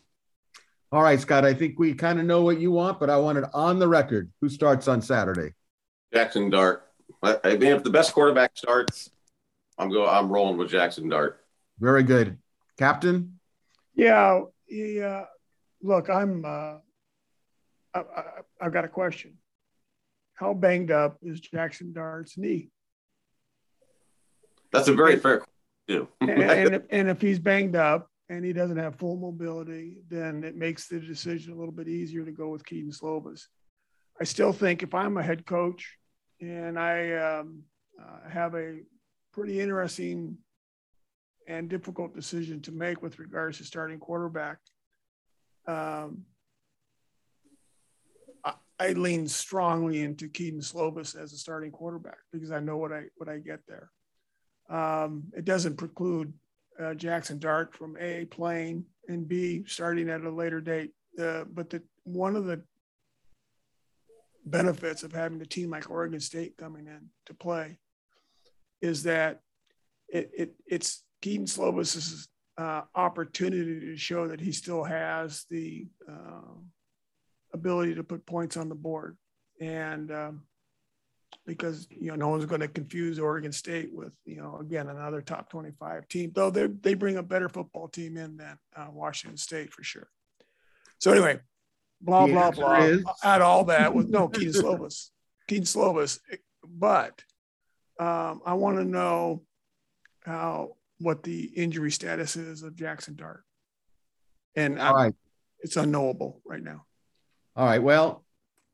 [0.92, 1.44] All right, Scott.
[1.44, 3.88] I think we kind of know what you want, but I want it on the
[3.88, 4.30] record.
[4.40, 5.54] Who starts on Saturday?
[6.12, 6.88] Jackson Dart.
[7.22, 9.10] I, I mean, if the best quarterback starts,
[9.78, 10.08] I'm going.
[10.08, 11.44] I'm rolling with Jackson Dart.
[11.80, 12.38] Very good,
[12.78, 13.38] Captain.
[13.94, 15.24] Yeah, yeah.
[15.82, 16.44] Look, I'm.
[16.44, 16.78] Uh,
[17.94, 18.22] I, I,
[18.60, 19.38] I've got a question.
[20.34, 22.70] How banged up is Jackson Dart's knee?
[24.70, 25.38] That's a very fair
[25.88, 26.08] question.
[26.20, 30.42] and, and, if, and if he's banged up and he doesn't have full mobility, then
[30.42, 33.42] it makes the decision a little bit easier to go with Kedon Slovis.
[34.20, 35.96] I still think if I'm a head coach
[36.40, 37.62] and I um,
[38.00, 38.78] uh, have a
[39.32, 40.38] pretty interesting
[41.46, 44.58] and difficult decision to make with regards to starting quarterback,
[45.68, 46.22] um,
[48.44, 52.92] I, I, lean strongly into Kedon Slovis as a starting quarterback because I know what
[52.92, 53.90] I what I get there.
[54.68, 56.32] Um, it doesn't preclude
[56.82, 60.92] uh, Jackson Dart from A playing and B starting at a later date.
[61.18, 62.62] Uh, but the one of the
[64.44, 67.78] benefits of having a team like Oregon State coming in to play
[68.80, 69.40] is that
[70.08, 76.54] it, it it's Kedon Slovis's uh, opportunity to show that he still has the uh,
[77.52, 79.16] ability to put points on the board.
[79.60, 80.42] And um,
[81.46, 85.22] because you know no one's going to confuse Oregon State with you know again another
[85.22, 89.36] top 25 team though they they bring a better football team in than uh, Washington
[89.36, 90.08] State for sure.
[90.98, 91.40] So anyway,
[92.00, 92.82] blah blah blah.
[92.82, 93.04] Is...
[93.22, 95.10] Add all that with no Kedon Slovis,
[95.46, 96.18] Kedon Slovis,
[96.64, 97.22] but
[97.98, 99.42] um, I want to know
[100.24, 103.44] how what the injury status is of Jackson Dart,
[104.56, 105.14] and all right.
[105.60, 106.84] it's unknowable right now.
[107.54, 107.82] All right.
[107.82, 108.24] Well,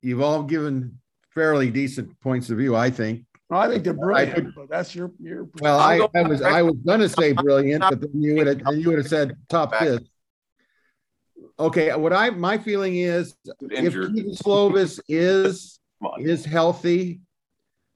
[0.00, 1.00] you've all given
[1.34, 3.24] fairly decent points of view, I think.
[3.48, 5.46] Well, I think they're brilliant, could, but that's your your.
[5.60, 8.62] Well, I, I, was I was going to say brilliant, but then you would have
[8.74, 10.08] you would have said top fifth.
[11.58, 13.34] Okay, what I my feeling is
[13.70, 14.10] Injured.
[14.10, 15.78] if Kedon Slovis is
[16.18, 17.20] is healthy,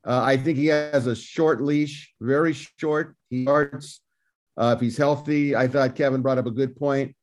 [0.07, 3.17] uh, I think he has a short leash, very short.
[3.31, 4.01] He starts
[4.59, 5.57] uh, if he's healthy.
[5.57, 7.17] I thought Kevin brought up a good point.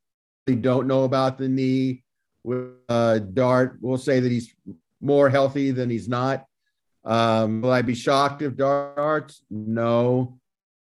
[0.46, 2.02] We don't know about the knee.
[2.42, 4.52] With uh, Dart, we'll say that he's
[5.04, 6.44] more healthy than he's not.
[7.04, 9.42] Um, will I be shocked if Darts?
[9.50, 10.38] No.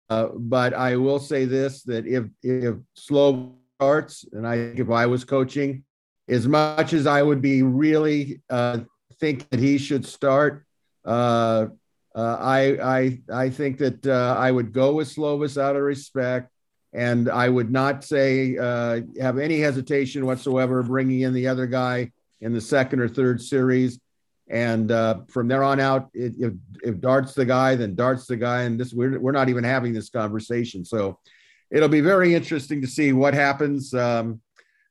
[0.10, 4.89] Uh, but I will say this that if if slow starts, and I think if
[4.89, 5.86] I was coaching,
[6.28, 8.80] as much as I would be really uh,
[9.21, 10.65] think that he should start,
[11.06, 11.67] uh,
[12.13, 12.62] uh I
[12.97, 16.52] I I think that uh, I would go with Slovis out of respect,
[16.91, 22.12] and I would not say uh, have any hesitation whatsoever bringing in the other guy
[22.41, 23.99] in the second or third series.
[24.49, 28.36] And uh, from there on out, it, if, if Dart's the guy, then Dart's the
[28.36, 28.63] guy.
[28.63, 30.84] And this we're, we're not even having this conversation.
[30.84, 31.19] So
[31.69, 33.93] it'll be very interesting to see what happens.
[33.93, 34.41] Um,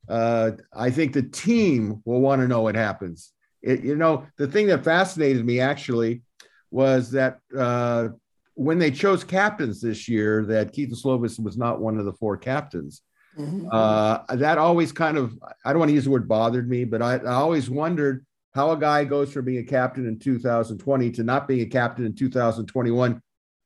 [0.09, 3.33] uh, I think the team will want to know what happens.
[3.63, 6.23] It, you know, the thing that fascinated me actually
[6.71, 8.09] was that uh,
[8.55, 12.37] when they chose captains this year, that Keith Slovis was not one of the four
[12.37, 13.03] captains.
[13.39, 13.69] Mm-hmm.
[13.71, 17.03] Uh, that always kind of, I don't want to use the word bothered me, but
[17.03, 21.23] I, I always wondered how a guy goes from being a captain in 2020 to
[21.23, 23.23] not being a captain in 2021.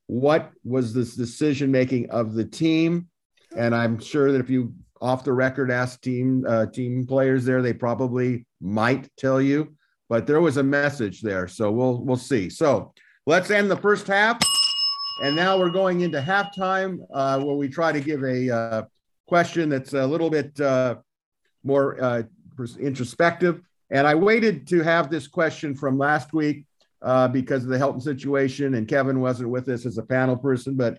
[0.06, 3.08] What was this decision making of the team?
[3.56, 7.62] And I'm sure that if you off the record ask team uh, team players there,
[7.62, 9.74] they probably might tell you.
[10.08, 12.50] But there was a message there, so we'll we'll see.
[12.50, 12.92] So
[13.26, 14.38] let's end the first half,
[15.22, 18.82] and now we're going into halftime, uh, where we try to give a uh,
[19.26, 20.96] question that's a little bit uh,
[21.62, 22.22] more uh,
[22.78, 23.60] introspective.
[23.90, 26.64] And I waited to have this question from last week
[27.02, 30.74] uh, because of the Helton situation, and Kevin wasn't with us as a panel person,
[30.74, 30.98] but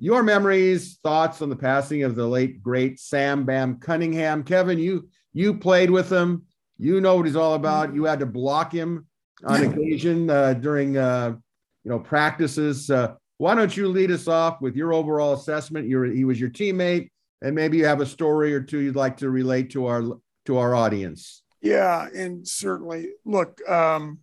[0.00, 4.42] your memories, thoughts on the passing of the late great Sam Bam Cunningham.
[4.42, 6.46] Kevin, you you played with him.
[6.78, 7.94] You know what he's all about.
[7.94, 9.06] You had to block him
[9.44, 11.36] on occasion uh, during uh,
[11.84, 12.90] you know practices.
[12.90, 15.86] Uh, why don't you lead us off with your overall assessment?
[15.86, 17.10] You're, he was your teammate,
[17.42, 20.02] and maybe you have a story or two you'd like to relate to our
[20.46, 21.42] to our audience.
[21.60, 23.60] Yeah, and certainly, look.
[23.68, 24.20] Um,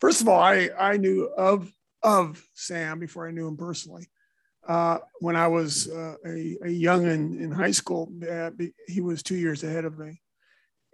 [0.00, 1.72] first of all, I I knew of
[2.04, 4.08] of Sam before I knew him personally.
[4.66, 8.12] Uh, when I was uh, a, a young in, in high school.
[8.28, 8.50] Uh,
[8.88, 10.20] he was two years ahead of me.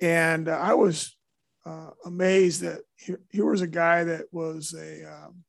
[0.00, 1.16] And I was
[1.64, 5.44] uh, amazed that here, here, was a guy that was a um,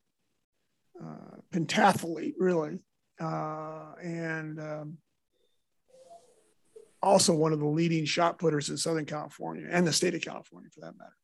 [1.04, 2.80] uh, pentathlete, really,
[3.20, 4.98] and um,
[7.02, 10.70] also one of the leading shot putters in Southern California and the state of California,
[10.72, 11.16] for that matter.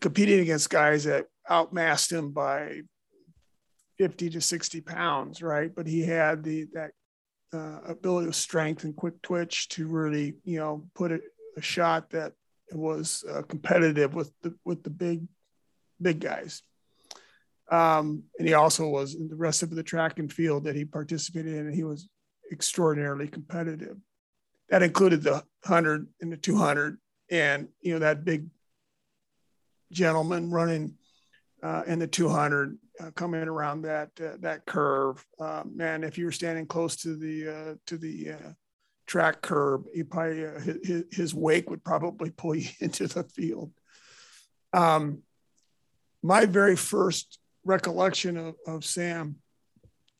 [0.00, 2.80] Competing against guys that outmassed him by
[4.00, 5.70] 50 to 60 pounds, right?
[5.74, 6.92] But he had the that
[7.52, 11.20] uh, ability of strength and quick twitch to really, you know, put a,
[11.58, 12.32] a shot that
[12.72, 15.26] was uh, competitive with the with the big
[16.00, 16.62] big guys.
[17.70, 20.86] Um, and he also was in the rest of the track and field that he
[20.86, 22.08] participated in, and he was
[22.50, 23.98] extraordinarily competitive.
[24.70, 26.96] That included the 100 and the 200,
[27.30, 28.46] and you know that big
[29.92, 30.94] gentleman running
[31.62, 35.24] uh, in the 200 uh, coming around that uh, that curve.
[35.38, 38.52] Um, man, if you were standing close to the uh, to the uh,
[39.06, 43.72] track curb, he probably uh, his, his wake would probably pull you into the field.
[44.72, 45.22] Um,
[46.22, 49.36] my very first recollection of, of Sam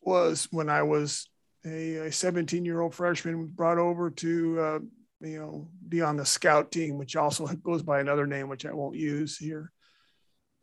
[0.01, 1.29] was when I was
[1.65, 4.79] a 17 year old freshman brought over to uh,
[5.21, 8.73] you know be on the scout team, which also goes by another name which I
[8.73, 9.71] won't use here.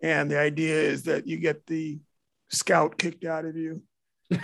[0.00, 1.98] And the idea is that you get the
[2.50, 3.82] scout kicked out of you.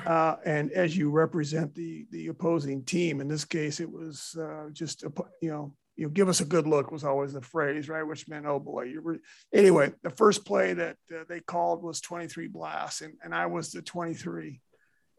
[0.07, 4.69] Uh, and as you represent the the opposing team, in this case, it was uh,
[4.73, 7.89] just a, you know you know give us a good look was always the phrase,
[7.89, 8.03] right?
[8.03, 9.19] Which meant oh boy, you were
[9.53, 9.93] anyway.
[10.03, 13.83] The first play that uh, they called was 23 blasts, and and I was the
[13.83, 14.61] 23,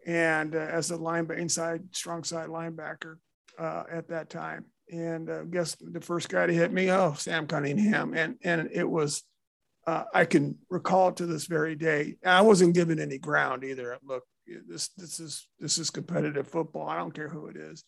[0.06, 3.16] and uh, as the line inside strong side linebacker
[3.58, 7.48] uh, at that time, and uh, guess the first guy to hit me, oh Sam
[7.48, 9.24] Cunningham, and and it was
[9.88, 12.16] uh, I can recall to this very day.
[12.26, 13.98] I wasn't given any ground either.
[14.04, 14.24] Look,
[14.68, 16.88] this this is this is competitive football.
[16.88, 17.84] I don't care who it is.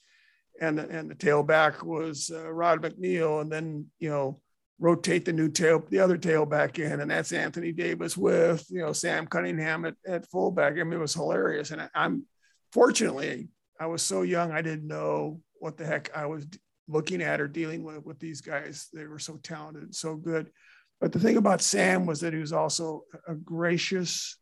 [0.60, 4.42] And the, and the tailback was uh, Rod McNeill, and then you know
[4.80, 8.94] rotate the new tail the other tailback in, and that's Anthony Davis with you know
[8.94, 10.74] Sam Cunningham at, at fullback.
[10.74, 11.72] I mean, it was hilarious.
[11.72, 12.26] And I, I'm
[12.72, 16.46] fortunately I was so young I didn't know what the heck I was
[16.88, 18.88] looking at or dealing with with these guys.
[18.94, 20.52] They were so talented, so good.
[21.00, 24.38] But the thing about Sam was that he was also a gracious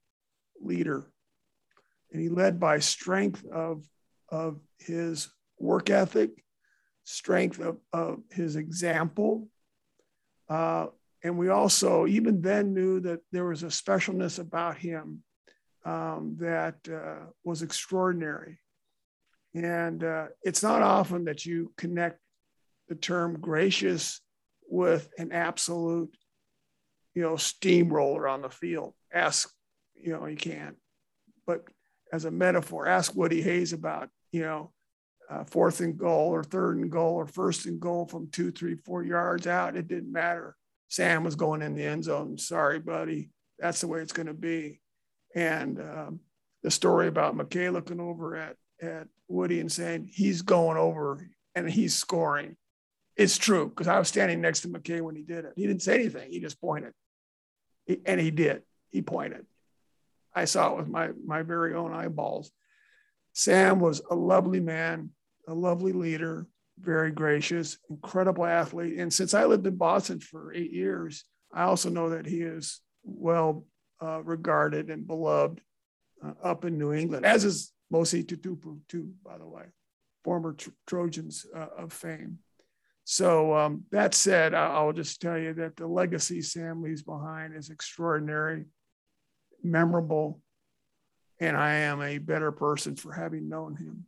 [0.61, 1.11] leader.
[2.11, 3.83] And he led by strength of,
[4.29, 6.31] of his work ethic,
[7.03, 9.49] strength of, of his example.
[10.49, 10.87] Uh,
[11.23, 15.23] and we also, even then, knew that there was a specialness about him
[15.85, 18.59] um, that uh, was extraordinary.
[19.53, 22.19] And uh, it's not often that you connect
[22.87, 24.21] the term gracious
[24.69, 26.15] with an absolute
[27.15, 28.93] you know, steamroller on the field.
[29.11, 29.49] Ask,
[29.95, 30.75] you know, you can't.
[31.47, 31.63] But
[32.11, 34.71] as a metaphor, ask Woody Hayes about, you know,
[35.29, 38.75] uh, fourth and goal or third and goal or first and goal from two, three,
[38.75, 39.75] four yards out.
[39.75, 40.55] It didn't matter.
[40.89, 42.37] Sam was going in the end zone.
[42.37, 43.29] Sorry, buddy.
[43.57, 44.81] That's the way it's going to be.
[45.33, 46.19] And um,
[46.61, 51.69] the story about McKay looking over at, at Woody and saying he's going over and
[51.69, 52.55] he's scoring.
[53.15, 55.53] It's true because I was standing next to McKay when he did it.
[55.55, 56.31] He didn't say anything.
[56.31, 56.93] He just pointed
[58.05, 58.63] and he did.
[58.89, 59.45] He pointed.
[60.33, 62.51] I saw it with my, my very own eyeballs.
[63.33, 65.11] Sam was a lovely man,
[65.47, 66.47] a lovely leader,
[66.79, 68.97] very gracious, incredible athlete.
[68.97, 72.81] And since I lived in Boston for eight years, I also know that he is
[73.03, 73.65] well
[74.01, 75.61] uh, regarded and beloved
[76.23, 79.63] uh, up in New England, as is Mosi Tatupu, too, by the way,
[80.23, 82.39] former tr- Trojans uh, of fame.
[83.05, 87.69] So um, that said, I'll just tell you that the legacy Sam leaves behind is
[87.69, 88.65] extraordinary,
[89.63, 90.41] memorable,
[91.39, 94.05] and I am a better person for having known him.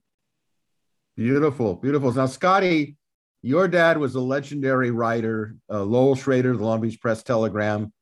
[1.16, 2.12] Beautiful, beautiful.
[2.12, 2.98] Now, Scotty,
[3.44, 7.94] your dad was a legendary writer, uh, Loel Schrader, the Long Beach Press Telegram.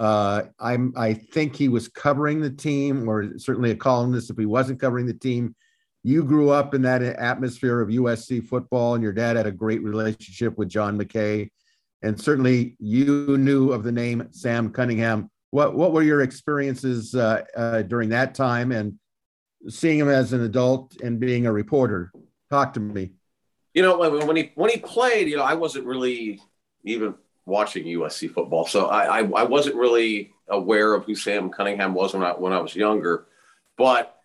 [0.00, 4.46] Uh, I'm, I think he was covering the team, or certainly a columnist if he
[4.46, 5.54] wasn't covering the team
[6.02, 9.82] you grew up in that atmosphere of USC football, and your dad had a great
[9.82, 11.50] relationship with John McKay,
[12.02, 15.30] and certainly you knew of the name Sam Cunningham.
[15.50, 18.98] What what were your experiences uh, uh, during that time, and
[19.68, 22.12] seeing him as an adult and being a reporter?
[22.48, 23.12] Talk to me.
[23.74, 26.40] You know, when he when he played, you know, I wasn't really
[26.84, 31.92] even watching USC football, so I I, I wasn't really aware of who Sam Cunningham
[31.92, 33.26] was when I when I was younger,
[33.76, 34.19] but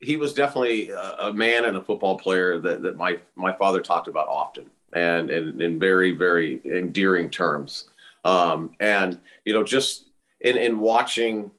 [0.00, 4.08] he was definitely a, man and a football player that, that my my father talked
[4.08, 7.88] about often and in, in very very endearing terms.
[8.24, 10.06] Um, and you know just
[10.40, 11.50] in, in watching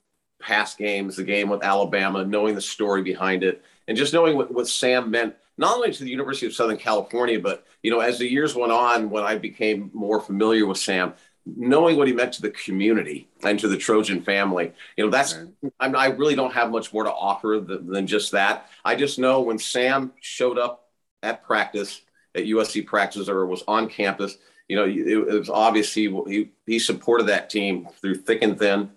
[0.42, 4.52] past games, the game with Alabama, knowing the story behind it, and just knowing what,
[4.52, 8.18] what Sam meant not only to the University of Southern California, but you know, as
[8.18, 11.14] the years went on, when I became more familiar with Sam,
[11.46, 15.40] knowing what he meant to the community and to the Trojan family, you know, that's
[15.80, 18.70] I'm, i really don't have much more to offer than, than just that.
[18.86, 20.90] I just know when Sam showed up
[21.24, 22.02] at practice
[22.36, 24.38] at USC practice or was on campus,
[24.68, 28.58] you know, it, it was obvious he, he, he supported that team through thick and
[28.58, 28.92] thin.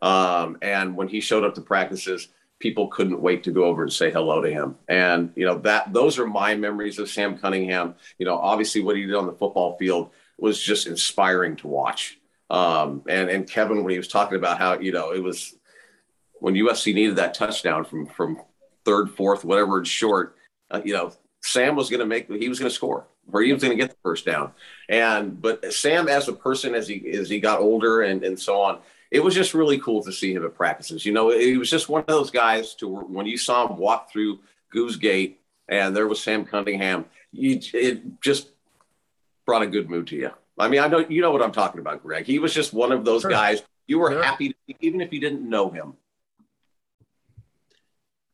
[0.00, 2.28] Um, and when he showed up to practices,
[2.58, 4.76] people couldn't wait to go over and say hello to him.
[4.88, 7.94] And you know that those are my memories of Sam Cunningham.
[8.18, 12.18] You know, obviously what he did on the football field was just inspiring to watch.
[12.50, 15.54] Um, and and Kevin, when he was talking about how you know it was
[16.40, 18.40] when USC needed that touchdown from from
[18.84, 20.36] third, fourth, whatever it's short,
[20.70, 21.12] uh, you know,
[21.42, 23.82] Sam was going to make he was going to score or he was going to
[23.82, 24.52] get the first down.
[24.88, 28.60] And but Sam, as a person, as he as he got older and and so
[28.62, 28.78] on,
[29.10, 31.04] it was just really cool to see him at practices.
[31.04, 34.10] You know, he was just one of those guys to when you saw him walk
[34.10, 34.40] through
[34.72, 38.50] Goux's Gate and there was Sam Cunningham, you, it just
[39.48, 40.30] brought a good mood to you.
[40.58, 42.26] I mean, I know you know what I'm talking about, Greg.
[42.26, 43.30] He was just one of those sure.
[43.30, 44.22] guys you were sure.
[44.22, 45.94] happy, to, even if you didn't know him.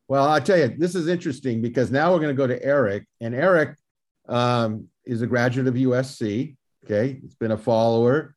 [0.09, 3.07] Well, I tell you, this is interesting because now we're going to go to Erik,
[3.21, 3.77] and Erik
[4.29, 6.57] um, is a graduate of USC.
[6.85, 8.35] Okay, he's been a follower.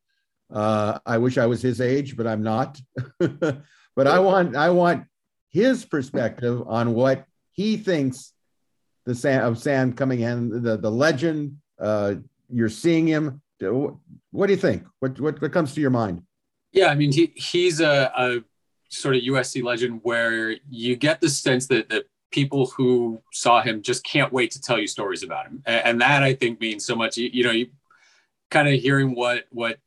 [0.53, 2.80] Uh, I wish I was his age, but I'm not.
[3.19, 5.05] but I want I want
[5.49, 8.34] his perspective on what he thinks
[9.07, 11.57] the Sam of Sam coming in, the the legend.
[11.80, 12.15] Uh,
[12.49, 13.41] you're seeing him.
[13.59, 14.85] What do you think?
[14.99, 16.23] What what, what comes to your mind?
[16.71, 18.43] Yeah, I mean he he's a, a
[18.89, 23.81] sort of USC legend where you get the sense that that people who saw him
[23.81, 26.85] just can't wait to tell you stories about him, and, and that I think means
[26.85, 27.17] so much.
[27.17, 27.67] You, you know, you
[28.51, 29.79] kind of hearing what what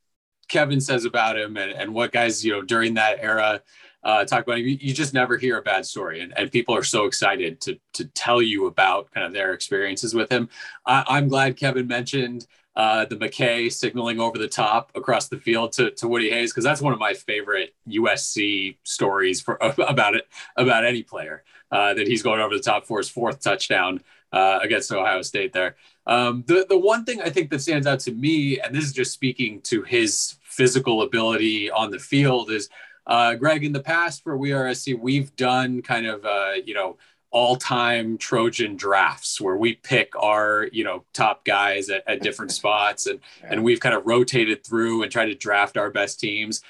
[0.48, 3.62] Kevin says about him and, and what guys, you know, during that era
[4.02, 6.20] uh, talk about you, you, just never hear a bad story.
[6.20, 10.14] And, and people are so excited to, to tell you about kind of their experiences
[10.14, 10.48] with him.
[10.86, 12.46] I, am glad Kevin mentioned
[12.76, 16.64] uh, the McKay signaling over the top across the field to, to Woody Hayes, because
[16.64, 20.26] that's one of my favorite USC stories for about it,
[20.56, 24.00] about any player uh, that he's going over the top for his fourth touchdown
[24.32, 25.76] uh, against Ohio State there.
[26.06, 28.92] Um, the, the one thing I think that stands out to me, and this is
[28.92, 32.68] just speaking to his physical ability on the field is
[33.06, 36.74] uh, Greg, in the past for We Are SC, we've done kind of, uh, you
[36.74, 36.96] know,
[37.30, 43.06] all-time Trojan drafts where we pick our, you know, top guys at, at different spots
[43.06, 43.48] and, yeah.
[43.52, 46.62] and we've kind of rotated through and tried to draft our best teams.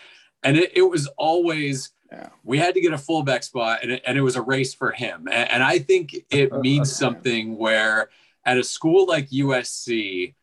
[0.43, 2.28] And it, it was always, yeah.
[2.45, 4.93] we had to get a fullback spot and it, and it was a race for
[4.93, 5.28] him.
[5.31, 8.11] And, and I think it means something where
[8.45, 10.35] at a school like USC,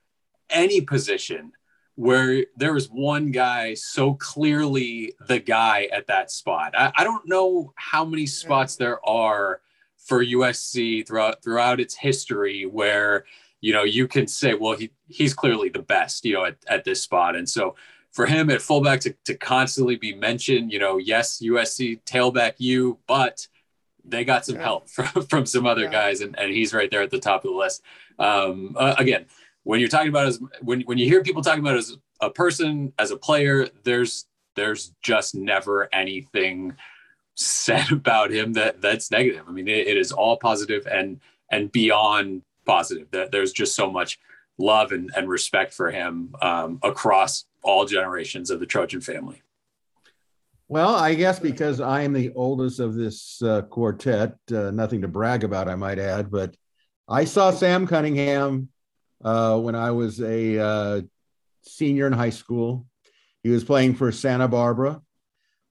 [0.50, 1.52] any position
[1.98, 6.72] where there was one guy so clearly the guy at that spot.
[6.78, 9.62] I, I, don't know how many spots there are
[9.98, 13.26] for USC throughout throughout its history where
[13.62, 16.84] you know you can say, well, he he's clearly the best, you know, at, at
[16.84, 17.36] this spot.
[17.36, 17.76] And so
[18.12, 23.00] for him at fullback to, to constantly be mentioned, you know, yes, USC tailback you,
[23.08, 23.48] but
[24.06, 25.92] they got some help from, from some other yeah.
[25.92, 27.82] guys, and, and he's right there at the top of the list.
[28.20, 29.26] Um, uh, again,
[29.68, 32.94] when you're talking about as when when you hear people talking about as a person
[32.98, 36.76] as a player there's there's just never anything
[37.36, 39.44] said about him that that's negative.
[39.48, 41.20] I mean it, it is all positive and
[41.52, 43.12] and beyond positive.
[43.12, 44.20] That there's just so much
[44.58, 49.44] love and, and respect for him um, across all generations of the trojan family.
[50.70, 55.08] Well i guess because i am the oldest of this uh, quartet uh, nothing to
[55.08, 56.58] brag about i might add but
[57.08, 58.68] i saw sam cunningham
[59.24, 61.02] uh, when I was a uh,
[61.64, 62.86] senior in high school.
[63.44, 65.02] He was playing for Santa Barbara.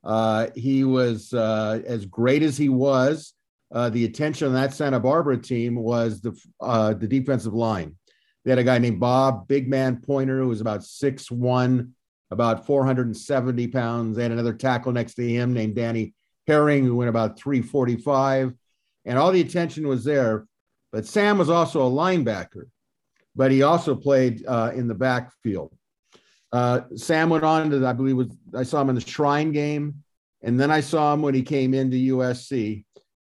[0.04, 3.34] Uh, he was uh, as great as he was.
[3.72, 7.96] Uh, the attention on that Santa Barbara team was the uh, the defensive line.
[8.44, 11.94] They had a guy named Bob, big man pointer, who was about six one,
[12.30, 14.16] about 470 pounds.
[14.16, 16.14] They had another tackle next to him named Danny
[16.46, 18.54] Herring, who went about 345.
[19.04, 20.46] And all the attention was there.
[20.92, 22.68] But Sam was also a linebacker
[23.36, 25.72] but he also played uh, in the backfield.
[26.52, 30.02] Uh, Sam went on to, I believe, was I saw him in the Shrine game,
[30.42, 32.84] and then I saw him when he came into USC,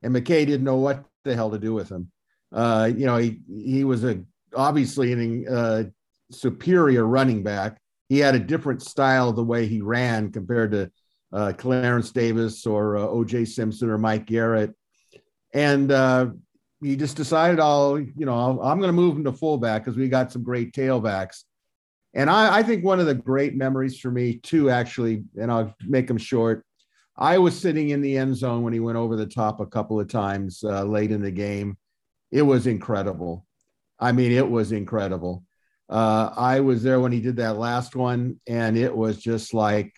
[0.03, 2.11] and McKay didn't know what the hell to do with him.
[2.51, 4.21] Uh, you know, he he was a
[4.55, 5.83] obviously a uh,
[6.31, 7.77] superior running back.
[8.09, 10.91] He had a different style the way he ran compared to
[11.33, 13.45] uh, Clarence Davis or uh, O.J.
[13.45, 14.75] Simpson or Mike Garrett,
[15.53, 15.91] and
[16.81, 19.97] he just decided I'll, you know, i am going to move him to fullback because
[19.97, 21.43] we got some great tailbacks.
[22.13, 25.75] And I, I, think one of the great memories for me too, actually, and I'll
[25.85, 26.65] make them short,
[27.17, 29.99] I was sitting in the end zone when he went over the top a couple
[29.99, 31.77] of times uh, late in the game.
[32.31, 33.45] It was incredible.
[33.99, 35.43] I mean, it was incredible.
[35.89, 39.93] Uh, I was there when he did that last one, and it was just like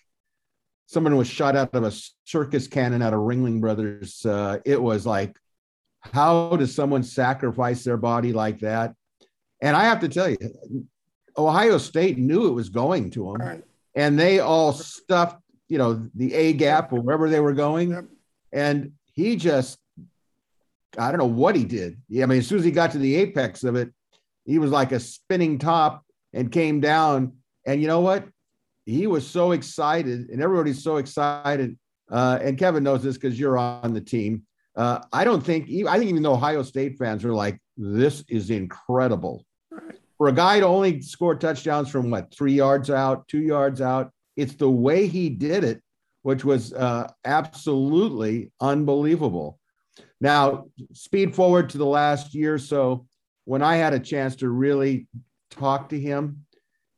[0.85, 1.93] someone was shot out of a
[2.25, 4.25] circus cannon out of Ringling Brothers.
[4.25, 5.35] Uh, it was like,
[6.13, 8.93] how does someone sacrifice their body like that?
[9.61, 10.37] And I have to tell you,
[11.37, 13.63] Ohio State knew it was going to them, right.
[13.95, 18.05] and they all stuffed, you know, the A gap or wherever they were going, yep.
[18.51, 19.79] and he just,
[20.97, 21.97] I don't know what he did.
[22.09, 23.91] Yeah, I mean, as soon as he got to the apex of it,
[24.45, 26.03] he was like a spinning top
[26.33, 27.33] and came down.
[27.65, 28.25] And you know what?
[28.85, 31.77] He was so excited, and everybody's so excited.
[32.09, 34.43] Uh, and Kevin knows this because you're on the team.
[34.77, 38.51] Uh, I don't think, I think even though Ohio State fans are like, this is
[38.51, 39.43] incredible.
[40.17, 44.11] For a guy to only score touchdowns from what, three yards out, two yards out,
[44.35, 45.81] it's the way he did it,
[46.21, 49.59] which was uh, absolutely unbelievable.
[50.21, 53.07] Now, speed forward to the last year or so,
[53.45, 55.07] when I had a chance to really
[55.49, 56.45] talk to him,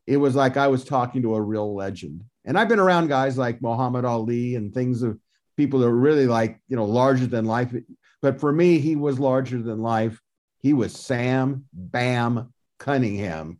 [0.05, 2.23] it was like I was talking to a real legend.
[2.43, 5.17] And I've been around guys like Muhammad Ali and things of
[5.59, 7.75] people that are really like, you know, larger than life.
[8.21, 10.21] But for me, he was larger than life.
[10.59, 13.59] He was Sam Bam Cunningham.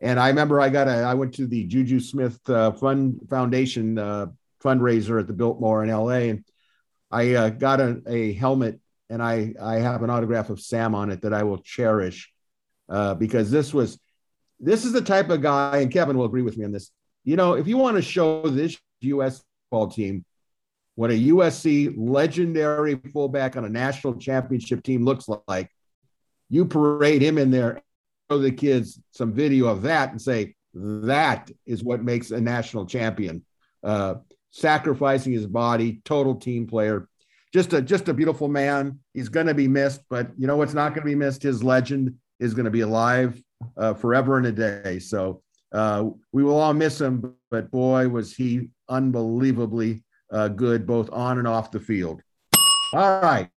[0.00, 3.98] And I remember I got a, I went to the Juju Smith uh, Fund Foundation
[3.98, 4.26] uh,
[4.62, 6.30] fundraiser at the Biltmore in LA.
[6.30, 6.44] And
[7.10, 8.78] I uh, got a, a helmet
[9.10, 12.32] and I I have an autograph of Sam on it that I will cherish
[12.88, 13.98] uh, because this was
[14.60, 16.92] this is the type of guy, and Kevin will agree with me on this.
[17.24, 19.42] You know, if you want to show this U.S.
[19.70, 20.24] football team
[20.94, 25.70] what a USC legendary fullback on a national championship team looks like,
[26.50, 27.82] you parade him in there,
[28.30, 32.86] show the kids some video of that, and say that is what makes a national
[32.86, 33.44] champion.
[33.82, 34.16] Uh,
[34.50, 37.08] sacrificing his body, total team player
[37.52, 38.98] just a just a beautiful man.
[39.12, 41.42] He's going to be missed, but you know what's not going to be missed?
[41.42, 43.40] His legend is going to be alive
[43.76, 44.98] uh, forever and a day.
[44.98, 50.02] So uh, we will all miss him, but boy, was he unbelievably
[50.32, 52.22] uh, good both on and off the field.
[52.94, 53.48] All right,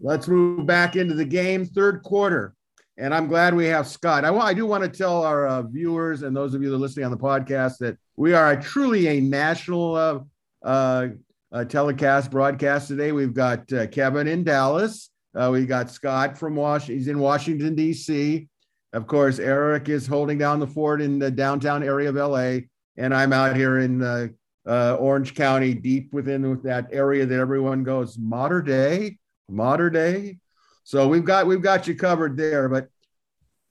[0.00, 2.54] let's move back into the game, third quarter.
[2.96, 4.24] And I'm glad we have Scott.
[4.24, 6.80] I, I do want to tell our uh, viewers and those of you that are
[6.80, 10.18] listening on the podcast that we are a, truly a national uh,
[10.64, 11.08] uh,
[11.52, 13.12] uh, telecast broadcast today.
[13.12, 15.10] We've got uh, Kevin in Dallas.
[15.32, 16.96] We got Scott from Washington.
[16.96, 18.48] He's in Washington D.C.
[18.92, 22.66] Of course, Erik is holding down the fort in the downtown area of LA,
[22.96, 24.34] and I'm out here in
[24.68, 30.38] uh, Orange County, deep within that area that everyone goes modern day, modern day.
[30.84, 32.68] So we've got we've got you covered there.
[32.68, 32.88] But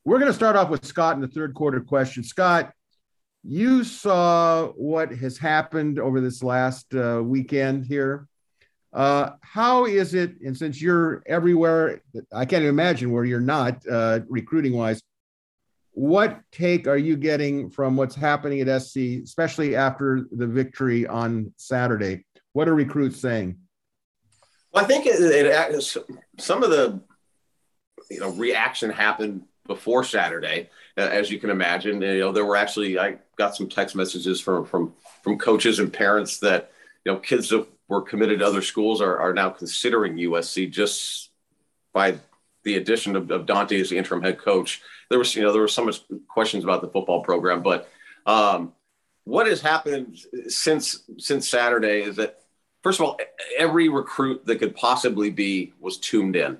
[0.03, 2.23] we're going to start off with Scott in the third quarter question.
[2.23, 2.73] Scott,
[3.43, 8.27] you saw what has happened over this last uh, weekend here.
[8.93, 10.39] Uh, how is it?
[10.41, 12.01] And since you're everywhere,
[12.33, 15.01] I can't imagine where you're not uh, recruiting wise.
[15.97, 21.51] What take are you getting from what's happening at SC, especially after the victory on
[21.57, 22.23] Saturday?
[22.53, 23.57] What are recruits saying?
[24.71, 25.97] Well, I think it, it,
[26.37, 27.01] some of the
[28.11, 31.99] you know reaction happened before Saturday, as you can imagine.
[31.99, 34.93] You know, there were actually I got some text messages from from
[35.23, 36.73] from coaches and parents that
[37.05, 41.31] you know kids that were committed to other schools are are now considering USC just
[41.91, 42.19] by
[42.67, 44.81] the addition of, of Donte as the interim head coach.
[45.09, 45.89] There was you know there were some
[46.27, 47.89] questions about the football program, but
[48.25, 48.73] um,
[49.23, 52.41] what has happened since since Saturday is that
[52.83, 53.19] first of all
[53.57, 56.57] every recruit that could possibly be was tuned in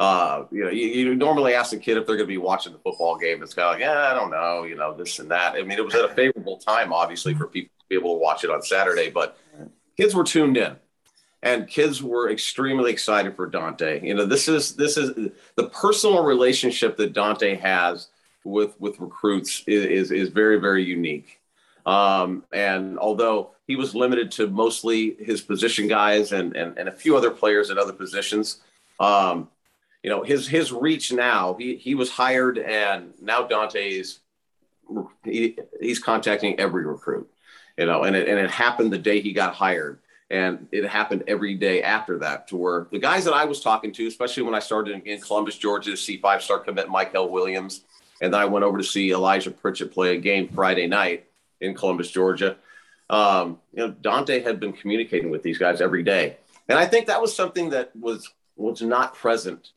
[0.00, 2.72] uh, you know, you, you, normally ask a kid if they're going to be watching
[2.72, 3.42] the football game.
[3.42, 5.56] It's kind of like, yeah, I don't know, you know, this and that.
[5.56, 8.18] I mean, it was at a favorable time, obviously, for people to be able to
[8.18, 9.36] watch it on Saturday, but
[9.98, 10.74] kids were tuned in
[11.42, 14.02] and kids were extremely excited for Donte.
[14.02, 18.08] You know, this is this is the personal relationship that Donte has
[18.44, 21.40] with with recruits is is, is very very unique.
[21.86, 26.92] Um, and although he was limited to mostly his position guys and and, and a
[26.92, 28.60] few other players at other positions,
[28.98, 29.48] um,
[30.02, 34.20] you know his his reach now he he was hired and now donte's
[35.24, 37.30] he, he's contacting every recruit
[37.76, 39.98] you know and it, and it happened the day he got hired
[40.30, 43.92] and it happened every day after that to where the guys that i was talking
[43.92, 47.82] to especially when i started in, columbus georgia to see five star commit michael williams
[48.20, 51.26] and then i went over to see elijah pritchett play a game friday night
[51.60, 52.56] in columbus georgia
[53.08, 56.36] um, you know donte had been communicating with these guys every day
[56.68, 59.72] and i think that was something that was was not present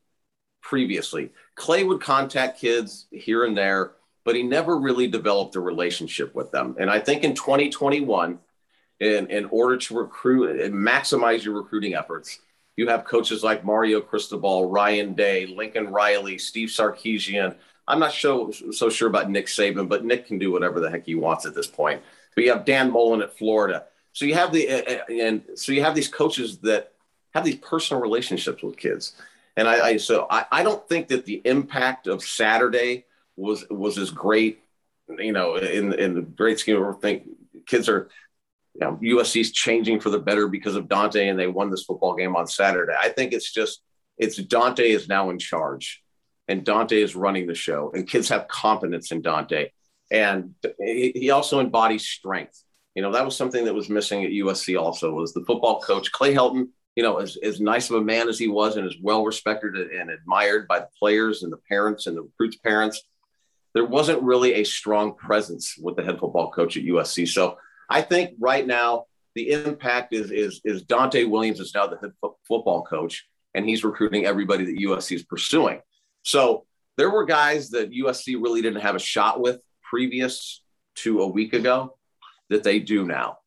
[0.63, 1.31] previously.
[1.55, 3.91] Clay would contact kids here and there,
[4.23, 6.75] but he never really developed a relationship with them.
[6.79, 8.39] And I think in 2021,
[8.99, 12.39] in, in order to recruit and maximize your recruiting efforts.
[12.75, 17.55] You have coaches like Mario Cristobal, Ryan Day, Lincoln Riley, Steve Sarkisian.
[17.87, 21.05] I'm not so, so sure about Nick Saban, but Nick can do whatever the heck
[21.05, 22.01] he wants at this point.
[22.33, 23.85] But you have Dan Mullen at Florida.
[24.13, 24.69] So you have the
[25.09, 26.93] and so you have these coaches that
[27.33, 29.13] have these personal relationships with kids.
[29.57, 33.97] And I, I so I, I don't think that the impact of Saturday was was
[33.97, 34.63] as great,
[35.17, 37.23] you know, in in the great scheme of think
[37.65, 38.09] Kids are
[38.73, 42.15] you know, USC's changing for the better because of Donte and they won this football
[42.15, 42.93] game on Saturday.
[42.99, 43.81] I think it's just
[44.17, 46.01] it's Donte is now in charge
[46.47, 49.69] and Donte is running the show and kids have confidence in Donte.
[50.11, 52.63] And he also embodies strength.
[52.95, 56.11] You know, that was something that was missing at USC also was the football coach,
[56.11, 58.95] Clay Helton, you know, as, as nice of a man as he was and as
[59.01, 63.01] well respected and admired by the players and the parents and the recruits' parents,
[63.73, 67.27] there wasn't really a strong presence with the head football coach at USC.
[67.27, 67.57] So
[67.93, 72.11] I think right now the impact is is is Donte Williams is now the head
[72.19, 75.79] fo- football coach, and he's recruiting everybody that USC is pursuing.
[76.23, 76.65] So
[76.97, 80.63] there were guys that USC really didn't have a shot with previous
[80.95, 81.95] to a week ago
[82.49, 83.37] that they do now.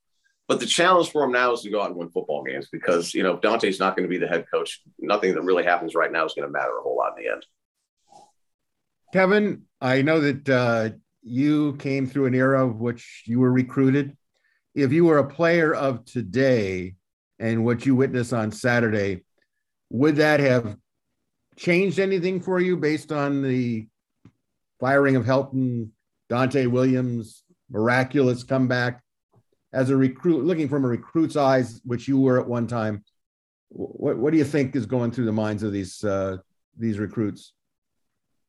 [0.47, 3.15] But the challenge for him now is to go out and win football games because
[3.15, 4.81] you know Donte's not going to be the head coach.
[5.01, 7.33] Nothing that really happens right now is going to matter a whole lot in the
[7.33, 7.45] end.
[9.13, 10.91] Kevin, I know that uh,
[11.25, 14.17] you came through an era of which you were recruited
[14.77, 16.95] if you were a player of today
[17.39, 19.25] and what you witnessed on Saturday,
[19.91, 20.77] would that have
[21.57, 23.89] changed anything for you based on the
[24.79, 25.89] firing of Helton,
[26.29, 29.03] Donte Williams, miraculous comeback
[29.73, 33.03] as a recruit, looking from a recruit's eyes, which you were at one time?
[33.71, 36.37] What, what do you think is going through the minds of these uh,
[36.79, 37.55] these recruits?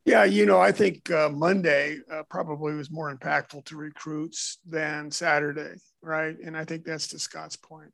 [0.07, 5.11] Yeah, you know, I think uh, Monday uh, probably was more impactful to recruits than
[5.11, 5.75] Saturday,
[6.07, 6.35] right?
[6.43, 7.91] And I think that's to Scott's point.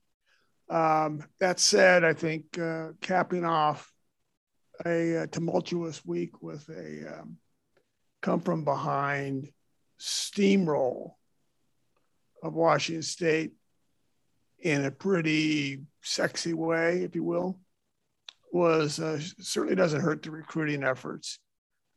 [0.70, 3.92] Um, that said, I think uh, capping off
[4.86, 7.38] a, a, tumultuous week with a um,
[8.22, 9.50] come from behind
[10.00, 11.16] steamroll
[12.42, 13.52] of Washington State
[14.60, 17.60] in a pretty sexy way, if you will,
[18.52, 21.40] was uh, certainly doesn't hurt the recruiting efforts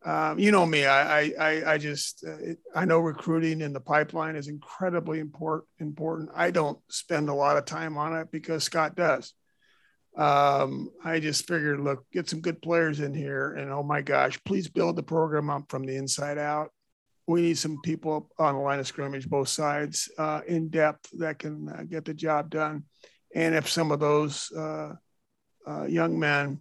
[0.07, 0.87] um, you know me.
[0.87, 5.69] I I I just uh, I know recruiting in the pipeline is incredibly important.
[5.81, 6.31] Important.
[6.33, 9.35] I don't spend a lot of time on it because Scott does.
[10.17, 14.39] Um, I just figured, look, get some good players in here, and oh my gosh,
[14.45, 16.71] please build the program up from the inside out.
[17.27, 21.41] We need some people on the line of scrimmage, both sides, uh, in depth that
[21.41, 22.85] can uh, get the job done.
[23.35, 24.93] And if some of those uh,
[25.67, 26.61] uh, young men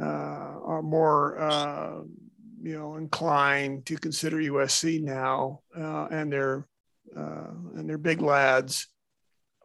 [0.00, 1.38] uh, are more
[2.62, 6.66] you know inclined to consider USC now, uh, and they're
[7.16, 8.88] uh, and they're big lads.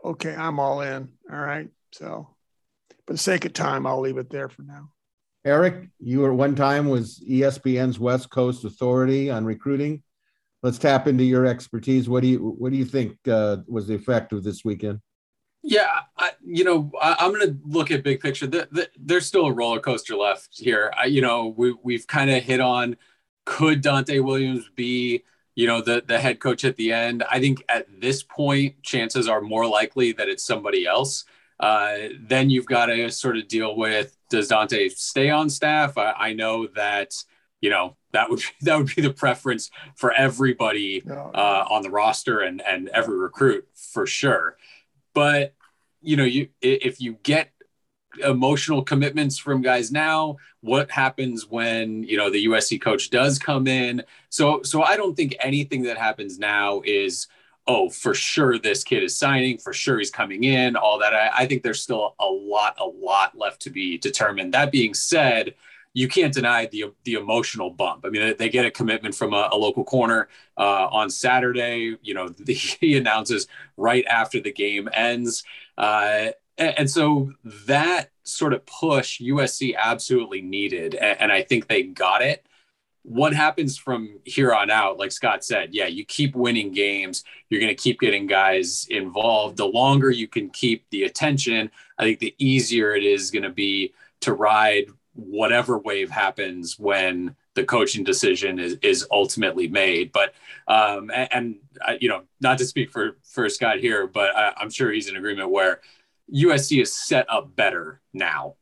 [0.04, 1.10] Okay, I'm all in.
[1.32, 2.36] All right, so
[3.06, 4.90] for the sake of time, I'll leave it there for now.
[5.46, 10.02] Erik, you at one time was ESPN's West Coast authority on recruiting.
[10.62, 12.08] Let's tap into your expertise.
[12.08, 15.02] What do you what do you think uh, was the effect of this weekend?
[15.66, 18.46] Yeah, I, you know, I, am going to look at big picture.
[18.48, 20.94] The, the, there's still a roller coaster left here.
[21.00, 22.98] I, you know, we, we've kind of hit on
[23.46, 25.24] could Donte Williams be,
[25.56, 27.24] you know, the the head coach at the end?
[27.30, 31.26] I think at this point, chances are more likely that it's somebody else.
[31.60, 35.98] Uh, then you've got to sort of deal with does Donte stay on staff?
[35.98, 37.14] I, I know that
[37.62, 42.40] you know that would that would be the preference for everybody uh, on the roster
[42.40, 44.58] and and every recruit for sure.
[45.14, 45.54] But
[46.02, 47.50] you know, you if you get
[48.24, 53.68] emotional commitments from guys now, what happens when you know the USC coach does come
[53.68, 54.04] in?
[54.30, 57.28] So so I don't think anything that happens now is
[57.68, 61.30] oh for sure this kid is signing for sure he's coming in all that I,
[61.34, 65.54] I think there's still a lot a lot left to be determined that being said
[65.94, 68.04] you can't deny the the emotional bump.
[68.06, 70.28] I mean, they get a commitment from a, a local corner
[70.58, 71.98] uh, on Saturday.
[72.02, 75.44] You know, the, he announces right after the game ends,
[75.78, 81.68] uh, and, and, so that sort of push USC absolutely needed, and, and I think
[81.68, 82.46] they got it.
[83.06, 87.60] What happens from here on out, like Scott said, yeah, you keep winning games, you're
[87.60, 89.58] going to keep getting guys involved.
[89.58, 93.50] The longer you can keep the attention, I think the easier it is going to
[93.50, 94.86] be to ride
[95.16, 100.12] whatever wave happens when the coaching decision is, is ultimately made.
[100.12, 100.34] But
[100.68, 104.54] um, and, and I, you know, not to speak for for Scott here, but I,
[104.58, 105.82] I'm sure he's in agreement where
[106.34, 108.56] USC is set up better now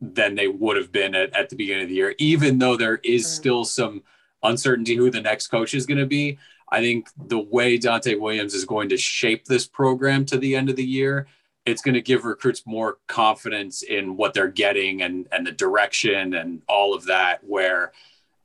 [0.00, 3.00] than they would have been at, at the beginning of the year, even though there
[3.04, 4.02] is still some
[4.42, 6.38] uncertainty who the next coach is going to be.
[6.72, 10.70] I think the way Donte Williams is going to shape this program to the end
[10.70, 11.26] of the year,
[11.66, 16.34] it's going to give recruits more confidence in what they're getting and and the direction
[16.34, 17.44] and all of that.
[17.44, 17.92] Where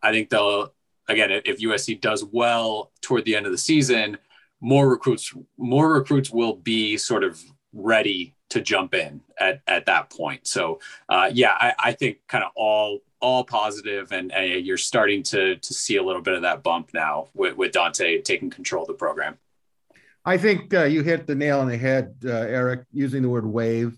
[0.02, 0.74] I think they'll
[1.08, 4.18] again, if USC does well toward the end of the season,
[4.62, 7.42] more recruits more recruits will be sort of
[7.74, 10.48] ready to jump in at, at that point.
[10.48, 15.24] So uh, yeah, I, I think kind of all all positive and, and, you're starting
[15.24, 18.84] to to see a little bit of that bump now with, with Donte taking control
[18.84, 19.38] of the program.
[20.26, 23.46] I think uh, you hit the nail on the head, uh, Erik, using the word
[23.46, 23.96] wave.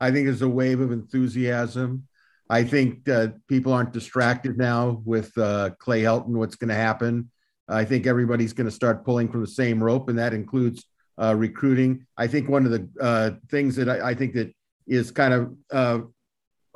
[0.00, 2.06] I think it's a wave of enthusiasm.
[2.48, 7.30] I think uh, people aren't distracted now with uh, Clay Helton, what's going to happen.
[7.66, 10.84] I think everybody's going to start pulling from the same rope, and that includes
[11.20, 12.06] uh, recruiting.
[12.16, 14.52] I think one of the uh, things that I, I, think that
[14.86, 15.34] is kind
[15.72, 16.06] of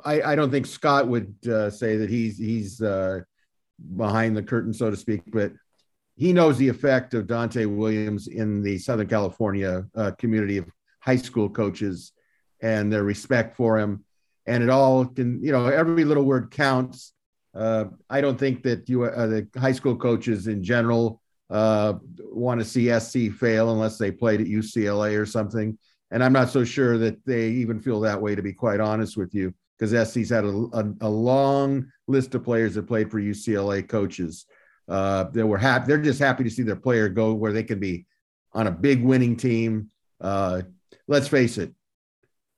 [0.03, 2.81] I, I, don't think Scott would say that he's he's
[3.95, 5.51] behind the curtain, so to speak, but
[6.19, 10.67] he knows the effect of Donte Williams in the Southern California uh, community of
[10.99, 12.11] high school coaches
[12.61, 14.03] and their respect for him.
[14.45, 17.13] And it all can, you know, every little word counts.
[17.55, 22.99] I don't think that you, the high school coaches in general, uh, want to see
[22.99, 25.77] SC fail unless they played at UCLA or something.
[26.11, 29.15] And I'm not so sure that they even feel that way, to be quite honest
[29.15, 33.21] with you, because SC's had a, a, a, long list of players that played for
[33.21, 34.45] UCLA coaches.
[34.89, 35.87] Uh, they were happy.
[35.87, 38.07] They're just happy to see their player go where they can be
[38.53, 39.91] on a big winning team.
[40.19, 40.63] Uh,
[41.07, 41.73] let's face it,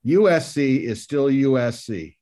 [0.06, 2.16] USC is still USC.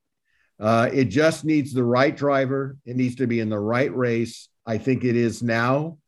[0.58, 2.76] Uh, it just needs the right driver.
[2.84, 4.48] It needs to be in the right race.
[4.66, 5.98] I think it is now.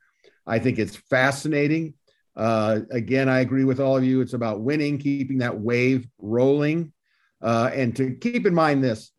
[0.46, 1.94] I think it's fascinating.
[2.34, 4.20] Uh, again, I agree with all of you.
[4.20, 6.92] It's about winning, keeping that wave rolling.
[7.40, 9.11] Uh, and to keep in mind this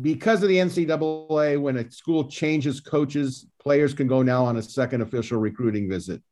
[0.00, 4.62] because of the NCAA, when a school changes coaches, players can go now on a
[4.62, 6.22] second official recruiting visit.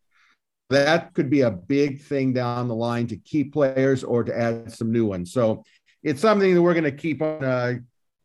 [0.71, 4.73] That could be a big thing down the line to keep players or to add
[4.73, 5.33] some new ones.
[5.33, 5.65] So
[6.03, 7.75] it's something that we're going to keep on uh,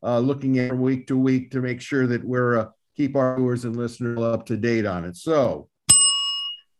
[0.03, 2.65] uh, looking at week to week to make sure that we're uh,
[2.95, 5.15] keep our viewers and listeners up to date on it.
[5.15, 5.69] So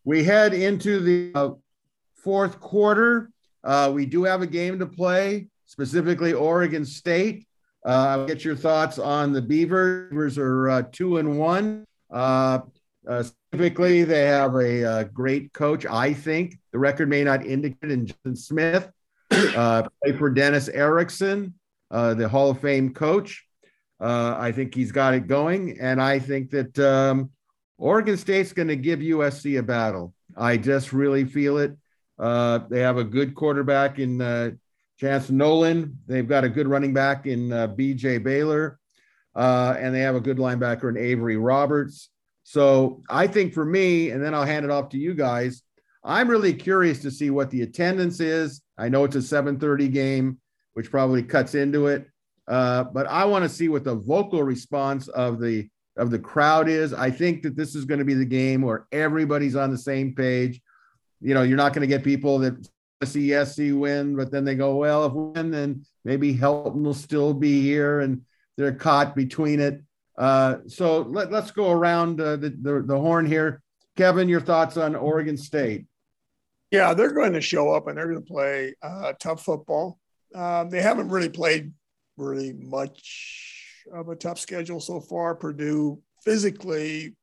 [0.04, 1.52] we head into the uh,
[2.16, 3.32] fourth quarter.
[3.64, 7.48] Uh, we do have a game to play, specifically Oregon State.
[7.86, 10.10] Uh, get your thoughts on the Beavers.
[10.10, 11.86] Beavers are uh, two and one.
[12.12, 12.60] Uh,
[13.08, 15.86] uh, specifically, they have a, a, great coach.
[15.86, 18.92] I think the record may not indicate in Justin Smith.
[19.30, 21.54] play for Dennis Erickson,
[21.90, 23.46] the Hall of Fame coach.
[24.00, 27.32] Uh, I think he's got it going, and I think that um,
[27.78, 30.14] Oregon State's going to give USC a battle.
[30.38, 31.76] I just really feel it.
[32.18, 34.52] Uh, they have a good quarterback in uh,
[35.00, 35.98] Chance Nolan.
[36.08, 38.18] They've got a good running back in uh, B.J.
[38.20, 38.80] Baylor,
[39.36, 42.10] uh, and they have a good linebacker in Avery Roberts.
[42.44, 45.64] So I think for me, and then I'll hand it off to you guys.
[46.04, 48.62] I'm really curious to see what the attendance is.
[48.78, 50.40] I know it's a 7:30 game,
[50.74, 52.08] which probably cuts into it.
[52.48, 56.68] Uh, but I want to see what the vocal response of the of the crowd
[56.68, 56.94] is.
[56.94, 60.16] I think that this is going to be the game where everybody's on the same
[60.16, 60.62] page.
[61.22, 62.68] You know, you're not going to get people that
[63.06, 67.34] see SC win, but then they go, well, if win, then maybe Helton will still
[67.34, 68.22] be here, and
[68.58, 69.82] they're caught between it.
[70.18, 73.62] Uh, so let, us go around uh, the, the, the horn here.
[73.96, 75.86] Kevin, your thoughts on Oregon State?
[76.72, 79.98] Yeah, they're going to show up and they're going to play uh, tough football.
[80.36, 81.74] Um, they haven't really played
[82.18, 85.36] really much of a tough schedule so far.
[85.36, 87.16] Purdue physically,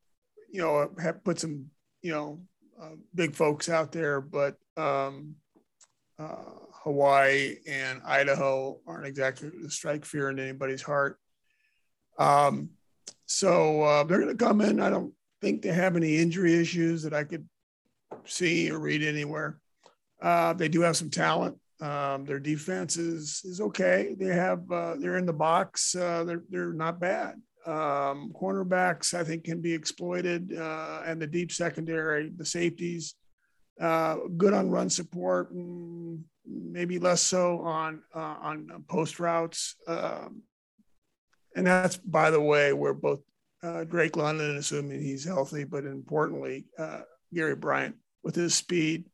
[0.51, 1.67] you know, have put some,
[2.03, 2.41] you know,
[2.81, 5.37] uh, big folks out there, but um,
[6.19, 6.37] uh,
[6.83, 11.19] Hawaii and Idaho aren't exactly the strike fear in anybody's heart.
[12.19, 12.71] Um,
[13.27, 14.81] so uh, they're going to come in.
[14.81, 17.47] I don't think they have any injury issues that I could
[18.25, 19.59] see or read anywhere.
[20.23, 21.59] Uh, they do have some talent.
[21.81, 24.17] Um, their defense is is okay.
[24.19, 25.95] They have uh, they're in the box.
[25.95, 27.35] Uh, they're they're not bad.
[27.67, 33.15] Um, cornerbacks I think can be exploited, uh, and the deep secondary, the safeties,
[33.81, 35.51] uh, good on run support,
[36.47, 39.75] maybe less so on uh, on post routes.
[39.87, 40.43] Um,
[41.55, 43.21] and that's by the way where both
[43.63, 46.67] uh, Drake London, assuming he's healthy, but importantly
[47.33, 49.05] Gary Bryant with his speed.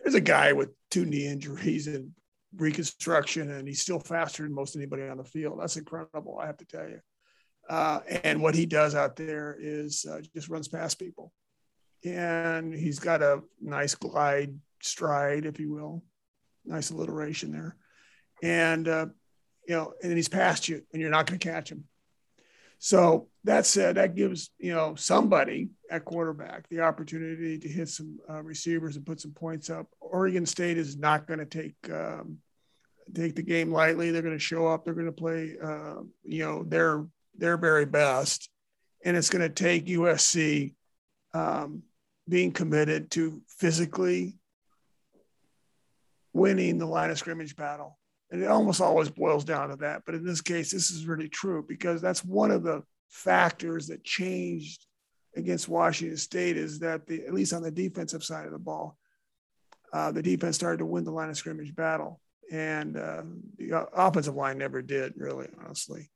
[0.00, 2.12] There's a guy with two knee injuries and
[2.56, 5.60] reconstruction, and he's still faster than most anybody on the field.
[5.60, 7.00] That's incredible, I have to tell you.
[7.68, 11.32] Uh, and what he does out there is uh, just runs past people,
[12.04, 16.02] and he's got a nice glide stride, if you will,
[16.64, 17.76] nice alliteration there,
[18.42, 19.06] and uh,
[19.66, 21.84] you know, and then he's past you, and you're not going to catch him.
[22.78, 28.18] So that said, that gives you know somebody at quarterback the opportunity to hit some
[28.28, 29.86] uh, receivers and put some points up.
[30.00, 32.38] Oregon State is not going to take um,
[33.14, 34.10] take the game lightly.
[34.10, 34.84] They're going to show up.
[34.84, 38.48] They're going to play uh, you know their their very best,
[39.04, 40.74] and it's going to take USC
[41.34, 41.82] um,
[42.30, 44.36] being committed to physically
[46.32, 47.98] winning the line of scrimmage battle.
[48.30, 50.02] And it almost always boils down to that.
[50.06, 54.04] But in this case, this is really true because that's one of the factors that
[54.04, 54.86] changed
[55.36, 58.96] against Washington State is that the at least on the defensive side of the ball,
[59.92, 62.20] uh, the defense started to win the line of scrimmage battle,
[62.52, 63.22] and uh,
[63.58, 66.10] the offensive line never did really, honestly.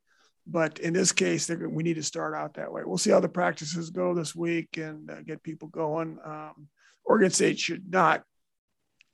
[0.47, 2.83] But in this case, we need to start out that way.
[2.85, 6.19] We'll see how the practices go this week and uh, get people going.
[6.23, 6.67] Um,
[7.03, 8.23] Oregon State should not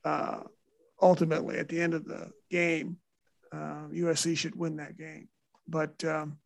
[0.03, 0.41] uh,
[1.01, 2.97] ultimately at the end of the game,
[3.53, 5.27] USC uh, should win that game.
[5.67, 6.37] But um,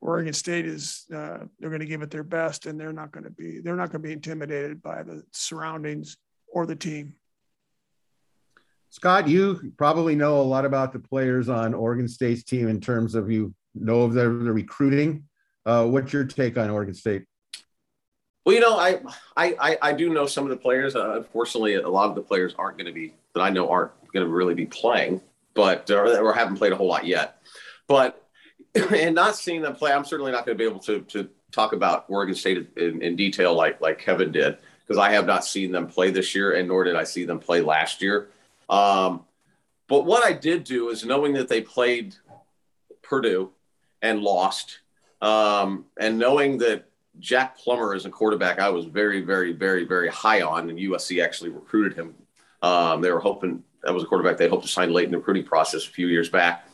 [0.00, 3.24] Oregon State is uh, they're going to give it their best, and they're not going
[3.24, 6.16] to be they're not going to be intimidated by the surroundings
[6.52, 7.14] or the team.
[8.90, 13.14] Scott, you probably know a lot about the players on Oregon State's team in terms
[13.14, 15.24] of you know of their, recruiting.
[15.64, 17.24] Uh, what's your take on Oregon State?
[18.44, 19.00] Well, you know, I
[19.36, 20.96] I I do know some of the players.
[20.96, 23.92] Uh, unfortunately, a lot of the players aren't going to be that I know aren't
[24.12, 25.20] going to really be playing,
[25.54, 27.42] but or, or haven't played a whole lot yet.
[27.86, 28.26] But
[28.74, 31.72] and not seeing them play, I'm certainly not going to be able to to talk
[31.72, 34.56] about Oregon State in, in detail like like Kevin did
[34.86, 37.38] because I have not seen them play this year, and nor did I see them
[37.38, 38.30] play last year.
[38.70, 39.24] Um,
[39.88, 42.14] but what I did do is knowing that they played
[43.02, 43.50] Purdue
[44.02, 44.80] and lost,
[45.20, 46.88] um, and knowing that
[47.18, 51.22] Jack Plummer is a quarterback I was very, very, very, very high on, and USC
[51.22, 52.14] actually recruited him.
[52.62, 55.18] Um, they were hoping that was a quarterback they hoped to sign late in the
[55.18, 56.68] recruiting process a few years back.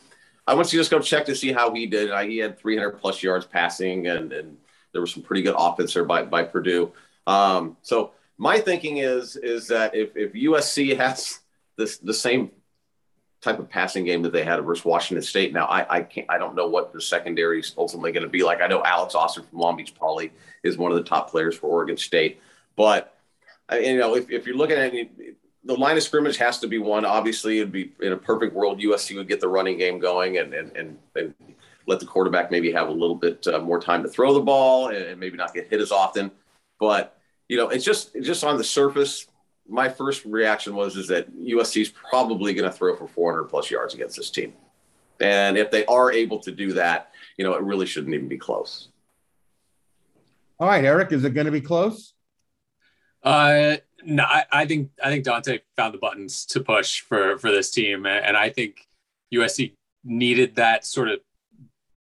[0.47, 2.11] I went to just go check to see how he did.
[2.11, 4.57] I, he had 300 plus yards passing, and, and
[4.91, 6.91] there was some pretty good offense there by, by Purdue.
[7.25, 11.39] Um, so my thinking is is that if, if USC has
[11.77, 12.51] this the same
[13.45, 16.37] type of passing game that they had versus Washington State, now I I can't I
[16.37, 18.61] don't know what the secondary is ultimately going to be like.
[18.61, 20.31] I know Alex Austin from Long Beach Poly
[20.63, 22.41] is one of the top players for Oregon State,
[22.75, 23.17] but
[23.71, 24.93] you know if, if you're looking at
[25.65, 27.05] the line of scrimmage has to be one.
[27.05, 30.53] Obviously, it'd be in a perfect world, USC would get the running game going and
[30.53, 31.33] and and, and
[31.87, 34.87] let the quarterback maybe have a little bit uh, more time to throw the ball
[34.87, 36.31] and, and, maybe not get hit as often.
[36.79, 37.17] But
[37.47, 39.27] you know, it's just it's just on the surface.
[39.67, 43.71] My first reaction was is that USC is probably going to throw for 400 plus
[43.71, 44.53] yards against this team,
[45.19, 48.37] and if they are able to do that, you know, it really shouldn't even be
[48.37, 48.89] close.
[50.59, 52.13] All right, Erik, is it going to be close?
[53.23, 57.51] Uh, no, I, I, think I think Donte found the buttons to push for for
[57.51, 58.87] this team, and I think
[59.33, 61.19] USC needed that sort of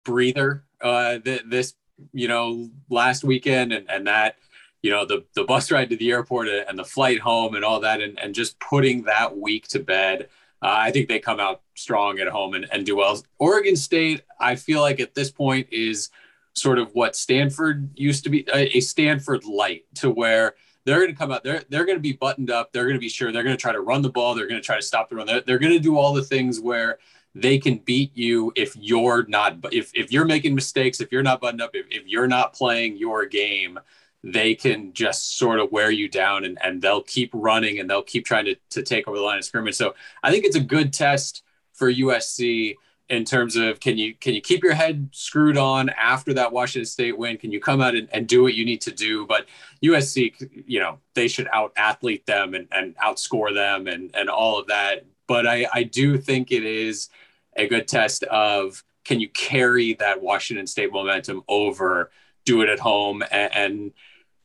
[0.04, 1.74] breather uh, th- this
[2.12, 4.36] you know last weekend, and and that
[4.82, 7.80] you know the the bus ride to the airport and the flight home and all
[7.80, 10.28] that, and and just putting that week to bed.
[10.60, 13.22] Uh, I think they come out strong at home and, and do well.
[13.38, 16.10] Oregon State, I feel like at this point is
[16.52, 21.16] sort of what Stanford used to be, a, Stanford light, to where they're going to
[21.16, 21.44] come out.
[21.44, 22.72] They're they're going to be buttoned up.
[22.72, 23.30] They're going to be sure.
[23.30, 24.34] They're going to try to run the ball.
[24.34, 25.26] They're going to try to stop the run.
[25.26, 26.98] They're, they're going to do all the things where
[27.34, 31.40] they can beat you if you're not if if you're making mistakes, if you're not
[31.40, 33.78] buttoned up, if, if you're not playing your game,
[34.22, 38.02] they can just sort of wear you down and, and they'll keep running and they'll
[38.02, 39.76] keep trying to, to take over the line of scrimmage.
[39.76, 41.42] So I think it's a good test
[41.72, 42.74] for USC
[43.08, 46.84] in terms of can you can you keep your head screwed on after that Washington
[46.84, 47.38] State win?
[47.38, 49.26] Can you come out and, and do what you need to do?
[49.26, 49.46] But
[49.82, 54.58] USC, you know, they should out athlete them and, and outscore them and and all
[54.58, 55.06] of that.
[55.26, 57.08] But I, I do think it is
[57.56, 62.10] a good test of can you carry that Washington State momentum over,
[62.48, 63.92] do it at home and, and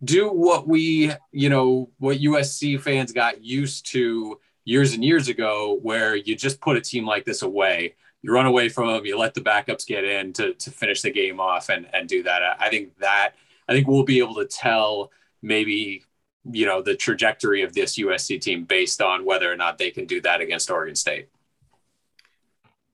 [0.04, 5.80] do what we, you know, what USC fans got used to years and years ago,
[5.82, 9.20] where you just put a team like this away you run away from them, you
[9.20, 12.42] let the backups get in to, to finish the game off and, and do that.
[12.60, 13.34] I think that,
[13.68, 16.06] I think we'll be able to tell maybe,
[16.50, 20.06] you know, the trajectory of this USC team based on whether or not they can
[20.06, 21.28] do that against Oregon State.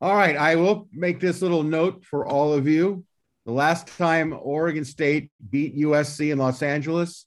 [0.01, 0.35] All right.
[0.35, 3.05] I will make this little note for all of you.
[3.49, 7.25] The last time Oregon State beat USC in Los Angeles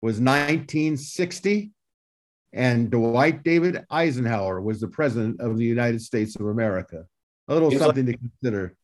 [0.00, 1.72] was 1960
[2.54, 7.04] and Dwight David Eisenhower was the president of the United States of America.
[7.48, 8.74] A little something like- to consider.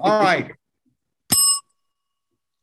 [0.00, 0.52] All right.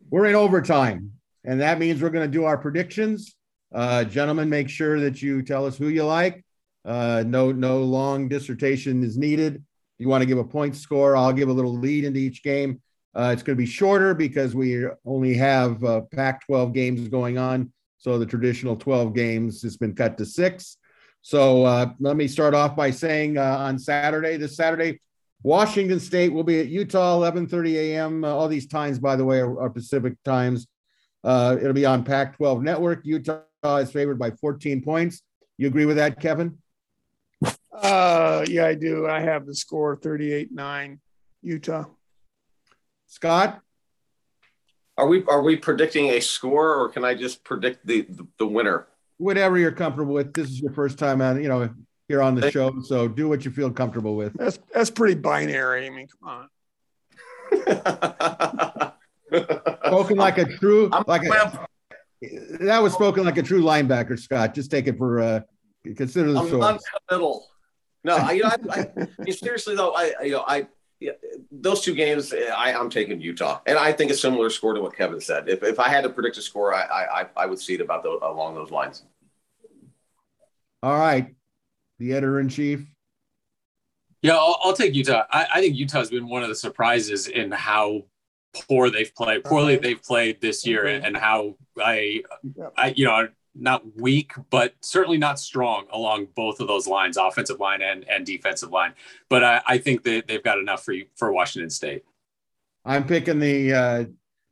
[0.09, 1.11] We're in overtime,
[1.43, 3.35] and that means we're going to do our predictions.
[3.71, 6.43] Uh, gentlemen, make sure that you tell us who you like.
[6.83, 9.63] Uh, no, no long dissertation is needed.
[9.99, 12.81] You want to give a point score, I'll give a little lead into each game.
[13.13, 17.37] Uh, it's going to be shorter because we only have uh, Pac 12 games going
[17.37, 17.71] on.
[17.97, 20.77] So the traditional 12 games has been cut to six.
[21.21, 24.99] So uh, let me start off by saying uh, on Saturday, this Saturday,
[25.43, 28.23] Washington State will be at Utah, 11:30 a.m.
[28.23, 30.67] Uh, all these times, by the way, are, are Pacific times.
[31.23, 33.01] Uh, it'll be on Pac-12 Network.
[33.03, 33.41] Utah
[33.77, 35.21] is favored by 14 points.
[35.57, 36.57] You agree with that, Kevin?
[37.71, 39.07] Uh, yeah, I do.
[39.07, 40.99] I have the score 38-9
[41.43, 41.85] Utah.
[43.11, 43.61] Scott?
[44.97, 48.47] Are we are we predicting a score or can I just predict the the, the
[48.47, 48.87] winner?
[49.17, 50.33] Whatever you're comfortable with.
[50.33, 51.69] This is your first time on, you know,
[52.07, 54.33] here on the show, so do what you feel comfortable with.
[54.35, 55.87] That's that's pretty binary.
[55.87, 56.47] I mean, come on.
[59.87, 61.67] spoken like a true like a,
[62.61, 64.53] that was spoken like a true linebacker, Scott.
[64.53, 65.41] Just take it for uh
[65.97, 66.81] consider the I'm source.
[67.11, 67.45] middle.
[68.03, 68.87] No, I, you know, I,
[69.27, 70.65] I, seriously though, I you know, I yeah,
[71.61, 74.95] those two games, I, I'm taking Utah, and I think a similar score to what
[74.95, 75.47] Kevin said.
[75.47, 78.03] If, if I had to predict a score, I I, I would see it about
[78.03, 79.03] those, along those lines.
[80.83, 81.33] All right,
[81.99, 82.85] the editor in chief.
[84.21, 85.23] Yeah, I'll, I'll take Utah.
[85.31, 88.03] I, I, think Utah's been one of the surprises in how
[88.67, 89.81] poor they've played, poorly uh-huh.
[89.81, 91.05] they've played this year, mm-hmm.
[91.05, 92.21] and how I,
[92.77, 97.59] I, you know, not weak, but certainly not strong along both of those lines, offensive
[97.59, 98.93] line and, and defensive line.
[99.29, 102.03] But I, I think that they've got enough for for Washington State.
[102.85, 104.05] I'm picking the uh,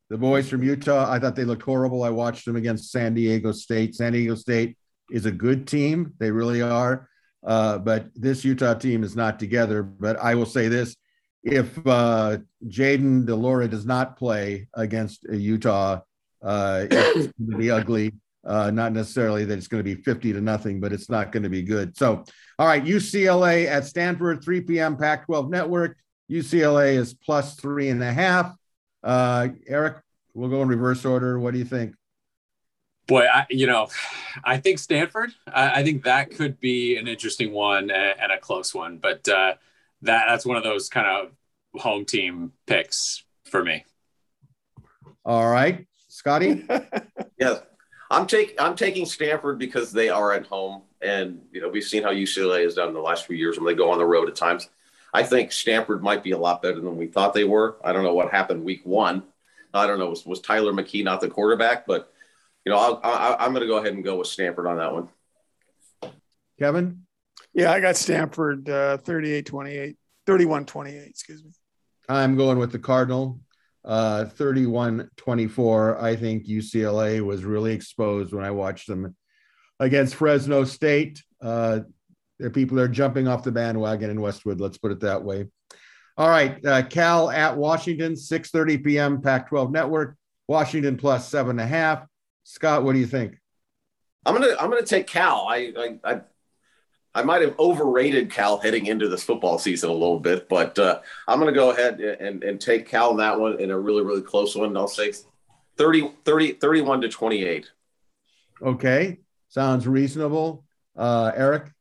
[0.10, 1.10] the boys from Utah.
[1.10, 2.04] I thought they looked horrible.
[2.04, 3.96] I watched them against San Diego State.
[3.96, 4.78] San Diego State
[5.12, 6.14] is a good team.
[6.20, 7.10] They really are.
[7.46, 9.82] Uh, but this Utah team is not together.
[9.82, 10.96] But I will say this:
[11.44, 12.38] if uh,
[12.68, 16.02] Jayden de Laura does not play against Utah,
[16.44, 18.14] uh, it's going to be ugly.
[18.50, 21.44] Uh, not necessarily that it's going to be 50 to nothing, but it's not going
[21.44, 21.96] to be good.
[21.96, 22.24] So,
[22.58, 24.98] all right, UCLA at Stanford, 3 p.m.
[24.98, 25.98] Pac 12 network.
[26.32, 28.56] UCLA is plus three and a half.
[29.04, 29.98] Uh, Erik,
[30.34, 31.40] we'll go in reverse order.
[31.40, 31.94] What do you think?
[33.08, 33.88] Boy, I, you know,
[34.44, 35.30] I think Stanford.
[35.48, 38.98] I, I, think that could be an interesting one and, and a close one.
[38.98, 39.56] But uh,
[40.02, 41.32] that that's one of those kind of
[41.80, 43.86] home team picks for me.
[45.24, 46.66] All right, Scotty.
[47.40, 47.62] yes,
[48.10, 52.04] I'm taking I'm taking Stanford because they are at home, and you know we've seen
[52.04, 54.36] how UCLA has done the last few years when they go on the road at
[54.36, 54.70] times.
[55.14, 57.78] I think Stanford might be a lot better than we thought they were.
[57.84, 59.24] I don't know what happened week one.
[59.74, 62.12] I don't know was, was Tyler McKee not the quarterback, but
[62.66, 64.94] you know I'll, I, am going to go ahead and go with Stanford on that
[64.94, 65.10] one.
[66.58, 67.06] Kevin.
[67.54, 71.52] Yeah, I got Stanford uh, 38 28, 31 28, excuse me.
[72.08, 73.40] I'm going with the Cardinal
[73.90, 76.00] uh, 31 24.
[76.00, 79.16] I think UCLA was really exposed when I watched them
[79.80, 81.24] against Fresno State.
[81.42, 81.80] Uh,
[82.38, 84.62] there people are jumping off the bandwagon in Westwood.
[84.62, 85.48] Let's put it that way.
[86.18, 89.22] All right, uh, Cal at Washington, 6:30 p.m.
[89.22, 90.16] Pac-12 Network.
[90.48, 92.06] Washington plus seven and a half.
[92.44, 93.38] Scott, what do you think?
[94.24, 95.48] I'm gonna I'm gonna take Cal.
[95.50, 96.22] I I, I
[97.16, 101.00] I might have overrated Cal heading into this football season a little bit, but uh,
[101.28, 104.04] I'm going to go ahead and, and take Cal in that one in a really,
[104.04, 104.78] really close one.
[104.78, 105.14] I'll say
[105.78, 107.72] 30, 30, 31 to 28.
[108.62, 109.18] Okay.
[109.48, 110.64] Sounds reasonable.
[110.96, 111.72] Uh, Erik?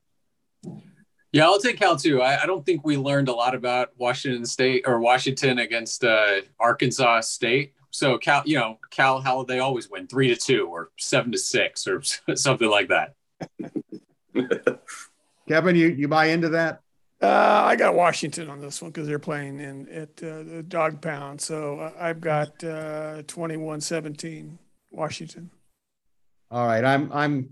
[1.32, 2.22] Yeah, I'll take Cal too.
[2.22, 6.40] I, I, don't think we learned a lot about Washington State or Washington against uh,
[6.58, 7.74] Arkansas State.
[7.90, 11.38] So Cal, you know, Cal, how they always win three to two or seven to
[11.38, 12.02] six or
[12.34, 13.14] something like that.
[15.48, 16.80] Kevin, you, you buy into that?
[17.20, 21.02] Uh, I got Washington on this one because they're playing in at uh, the dog
[21.02, 21.40] pound.
[21.40, 24.56] So uh, I've got uh, 21-17
[24.92, 25.50] Washington.
[26.50, 27.50] All right, I'm I'm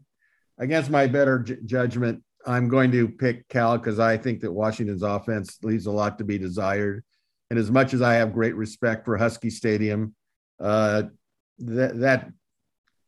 [0.58, 2.22] against my better j- judgment.
[2.46, 6.24] I'm going to pick Cal because I think that Washington's offense leaves a lot to
[6.24, 7.04] be desired.
[7.50, 10.14] And as much as I have great respect for Husky Stadium,
[10.60, 11.04] uh,
[11.58, 12.30] that that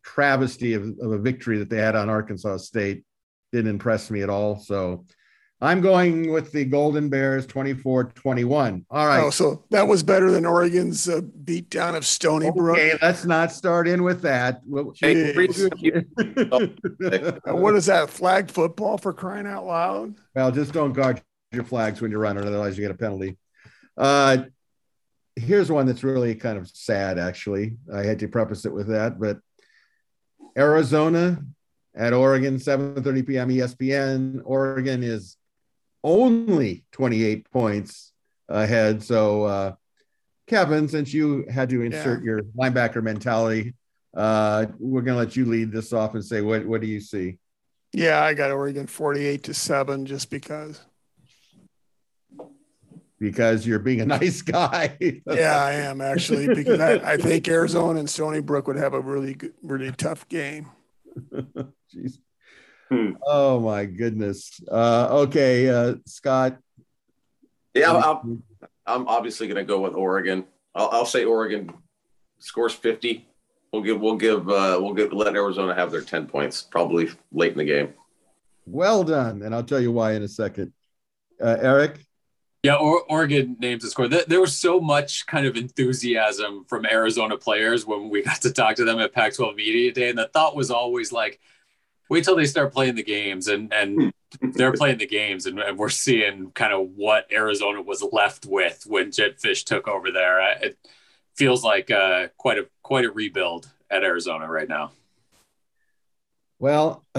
[0.04, 3.04] travesty of, of a victory that they had on Arkansas State
[3.52, 4.58] didn't impress me at all.
[4.58, 5.04] So
[5.60, 8.86] I'm going with the Golden Bears 24 21.
[8.90, 9.24] All right.
[9.24, 12.78] Oh, so that was better than Oregon's uh, beatdown of Stony Brook.
[12.78, 14.60] Okay, let's not start in with that.
[14.68, 14.94] what
[17.74, 18.08] is that?
[18.08, 20.14] Flag football for crying out loud?
[20.34, 21.20] Well, just don't guard
[21.50, 23.36] your flags when you're running, otherwise, you get a penalty.
[23.96, 24.44] Uh,
[25.34, 27.78] here's one that's really kind of sad, actually.
[27.92, 29.38] I had to preface it with that, but
[30.56, 31.42] Arizona
[31.98, 33.48] at Oregon, 7:30 p.m.
[33.48, 34.40] ESPN.
[34.44, 35.36] Oregon is
[36.04, 38.12] only 28 points
[38.48, 39.02] ahead.
[39.02, 39.72] So, uh,
[40.46, 42.24] Kevin, since you had to insert yeah.
[42.24, 43.74] your linebacker mentality,
[44.16, 47.00] uh, we're going to let you lead this off and say what what do you
[47.00, 47.38] see?
[47.92, 50.80] Yeah, I got Oregon 48 to seven, just because.
[53.18, 54.96] because you're being a nice guy.
[55.00, 59.00] yeah, I am actually because I, I think Arizona and Stony Brook would have a
[59.00, 60.70] really good, really tough game.
[61.94, 62.18] Jeez.
[62.90, 63.12] Hmm.
[63.26, 64.60] Oh my goodness.
[64.70, 66.58] Uh, okay, uh, Scott.
[67.74, 68.42] Yeah, I'm,
[68.86, 70.46] I'm obviously going to go with Oregon.
[70.74, 71.70] I'll, I'll, say Oregon
[72.38, 73.28] scores 50.
[73.72, 77.52] We'll give we'll give uh, we'll give let Arizona have their 10 points probably late
[77.52, 77.92] in the game.
[78.64, 80.72] Well done, and I'll tell you why in a second.
[81.40, 82.07] Uh, Erik.
[82.62, 84.08] Yeah, or, Oregon names the score.
[84.08, 88.76] There was so much kind of enthusiasm from Arizona players when we got to talk
[88.76, 91.38] to them at Pac-12 Media Day, and the thought was always like,
[92.10, 95.78] "Wait till they start playing the games," and and they're playing the games, and, and,
[95.78, 100.40] we're seeing kind of what Arizona was left with when Jedd Fisch took over there.
[100.60, 100.78] It
[101.36, 104.90] feels like uh, quite a quite a rebuild at Arizona right now.
[106.58, 107.04] Well,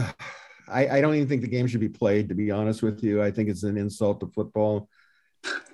[0.67, 2.27] I, I don't even think the game should be played.
[2.29, 4.89] To be honest with you, I think it's an insult to football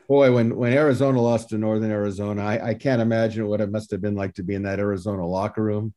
[0.07, 3.91] boy, when when Arizona lost to Northern Arizona, I, I can't imagine what it must
[3.91, 5.93] have been like to be in that Arizona locker room.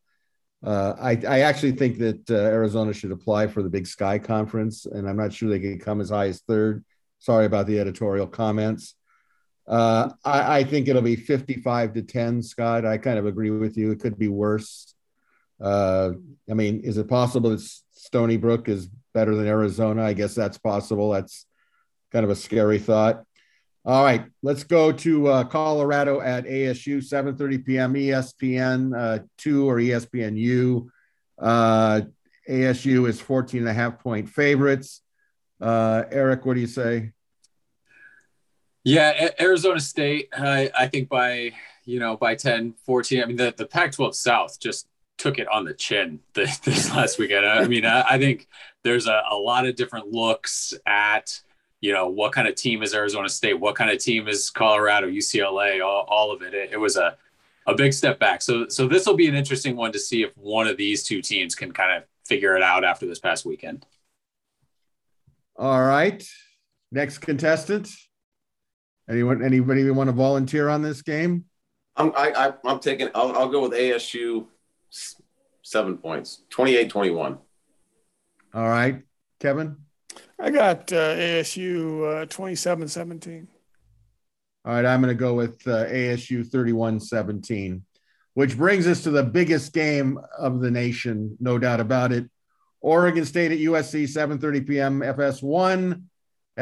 [0.63, 4.87] Uh, I, I actually think that uh, Arizona should apply for the Big Sky Conference,
[4.87, 6.85] and I'm not sure they could come as high as third.
[7.21, 8.95] Sorry about the editorial comments.
[9.67, 12.87] Uh, I, I, think it'll be 55 to 10, Scott.
[12.87, 13.91] I kind of agree with you.
[13.91, 14.95] It could be worse.
[15.61, 16.13] Uh,
[16.51, 17.61] I mean, is it possible that
[17.93, 20.05] Stony Brook is better than Arizona?
[20.05, 21.11] I guess that's possible.
[21.11, 21.45] That's
[22.11, 23.25] kind of a scary thought.
[23.89, 27.95] All right, let's go to uh, Colorado at ASU, 7:30 p.m.
[27.95, 30.93] ESPN uh, two or ESPN U.
[31.39, 32.03] Uh,
[32.47, 35.01] ASU is 14 and a half point favorites.
[35.59, 37.13] Uh, Erik, what do you say?
[38.85, 41.53] Yeah, Arizona State, I, I think by
[41.87, 43.23] you know by 10, 14.
[43.23, 44.87] I mean the the Pac-12 South just
[45.17, 47.47] took it on the chin this, this last weekend.
[47.47, 48.49] I mean, I, I think
[48.85, 51.41] there's a, a lot of different looks at
[51.81, 53.55] you know, what kind of team is Arizona State?
[53.55, 56.55] What kind of team is Colorado, UCLA, all, all of it.
[56.55, 56.71] it.
[56.73, 57.17] It was a,
[57.67, 58.43] a big step back.
[58.43, 61.23] So, so this will be an interesting one to see if one of these two
[61.23, 63.87] teams can kind of figure it out after this past weekend.
[65.57, 66.27] All right.
[66.91, 67.91] Next contestant.
[69.09, 71.45] Anyone, anybody want to volunteer on this game?
[71.97, 74.47] I'm, I, I, am taking, I'll, I'll go with ASU
[75.63, 77.39] seven points, 28 21.
[78.55, 79.03] All right.
[79.41, 79.77] Kevin?
[80.41, 83.49] I got uh, ASU uh, 27 17.
[84.65, 87.83] All right, I'm going to go with uh, ASU 31 17,
[88.35, 92.29] which brings us to the biggest game of the nation, no doubt about it.
[92.81, 95.01] Oregon State at USC, 7:30 p.m.
[95.01, 96.03] FS1.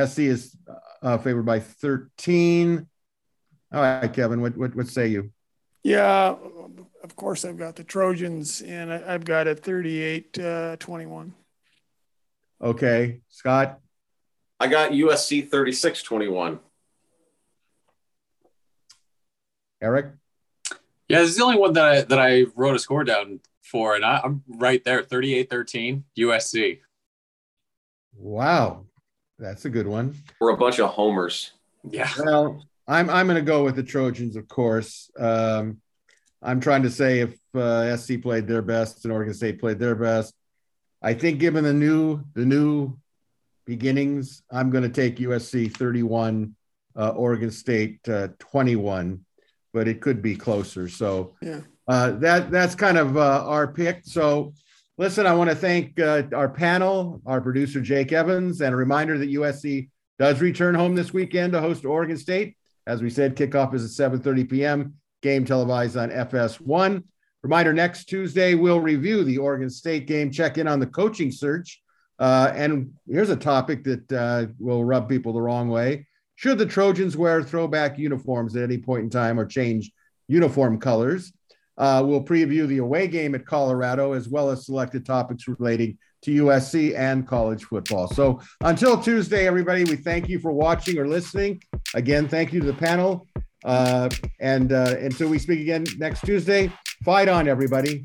[0.07, 0.57] SC is
[1.03, 2.87] uh, favored by 13.
[3.72, 5.33] All right, Kevin, what, what, what say you?
[5.83, 6.35] Yeah,
[7.03, 11.35] of course, I've got the Trojans, and I've got it 38 uh, 21.
[12.61, 13.20] Okay.
[13.28, 13.80] Scott?
[14.59, 16.59] I got USC 36 21.
[19.82, 20.07] Erik?
[21.09, 23.94] Yeah, this is the only one that I, that I wrote a score down for,
[23.94, 26.80] and I, am right there 38 13 USC.
[28.16, 28.86] Wow.
[29.38, 30.14] That's a good one.
[30.40, 31.52] We're a bunch of homers.
[31.88, 32.11] Yeah.
[32.18, 35.11] Well, I'm, I'm going to go with the Trojans, of course.
[35.18, 35.80] Um,
[36.42, 39.94] I'm trying to say if uh, SC played their best and Oregon State played their
[39.94, 40.34] best,
[41.07, 42.98] I think given the new the new
[43.64, 46.57] beginnings, I'm going to take USC 31,
[46.96, 49.24] uh, Oregon State uh, 21,
[49.72, 50.88] but it could be closer.
[50.88, 54.00] So yeah, uh, that that's kind of uh, our pick.
[54.02, 54.52] So
[54.98, 59.16] listen, I want to thank uh, our panel, our producer Jake Evans, and a reminder
[59.16, 59.88] that USC
[60.18, 62.57] does return home this weekend to host Oregon State.
[62.84, 64.95] As we said, kickoff is at 7:30 p.m.
[65.22, 67.04] Game televised on FS1.
[67.47, 71.81] Reminder next Tuesday, we'll review the Oregon State game, check in on the coaching search.
[72.18, 76.09] Uh, and here's a topic that uh, will rub people the wrong way.
[76.35, 79.93] Should the Trojans wear throwback uniforms at any point in time or change
[80.27, 81.33] uniform colors?
[81.79, 86.47] Uh, we'll preview the away game at Colorado as well as selected topics relating to
[86.47, 88.09] USC and college football.
[88.09, 91.63] So until Tuesday, everybody, we thank you for watching or listening.
[91.95, 93.29] Again, thank you to the panel.
[93.64, 94.09] Uh,
[94.41, 96.73] and uh, until we speak again next Tuesday,
[97.07, 98.04] Fight on, everybody.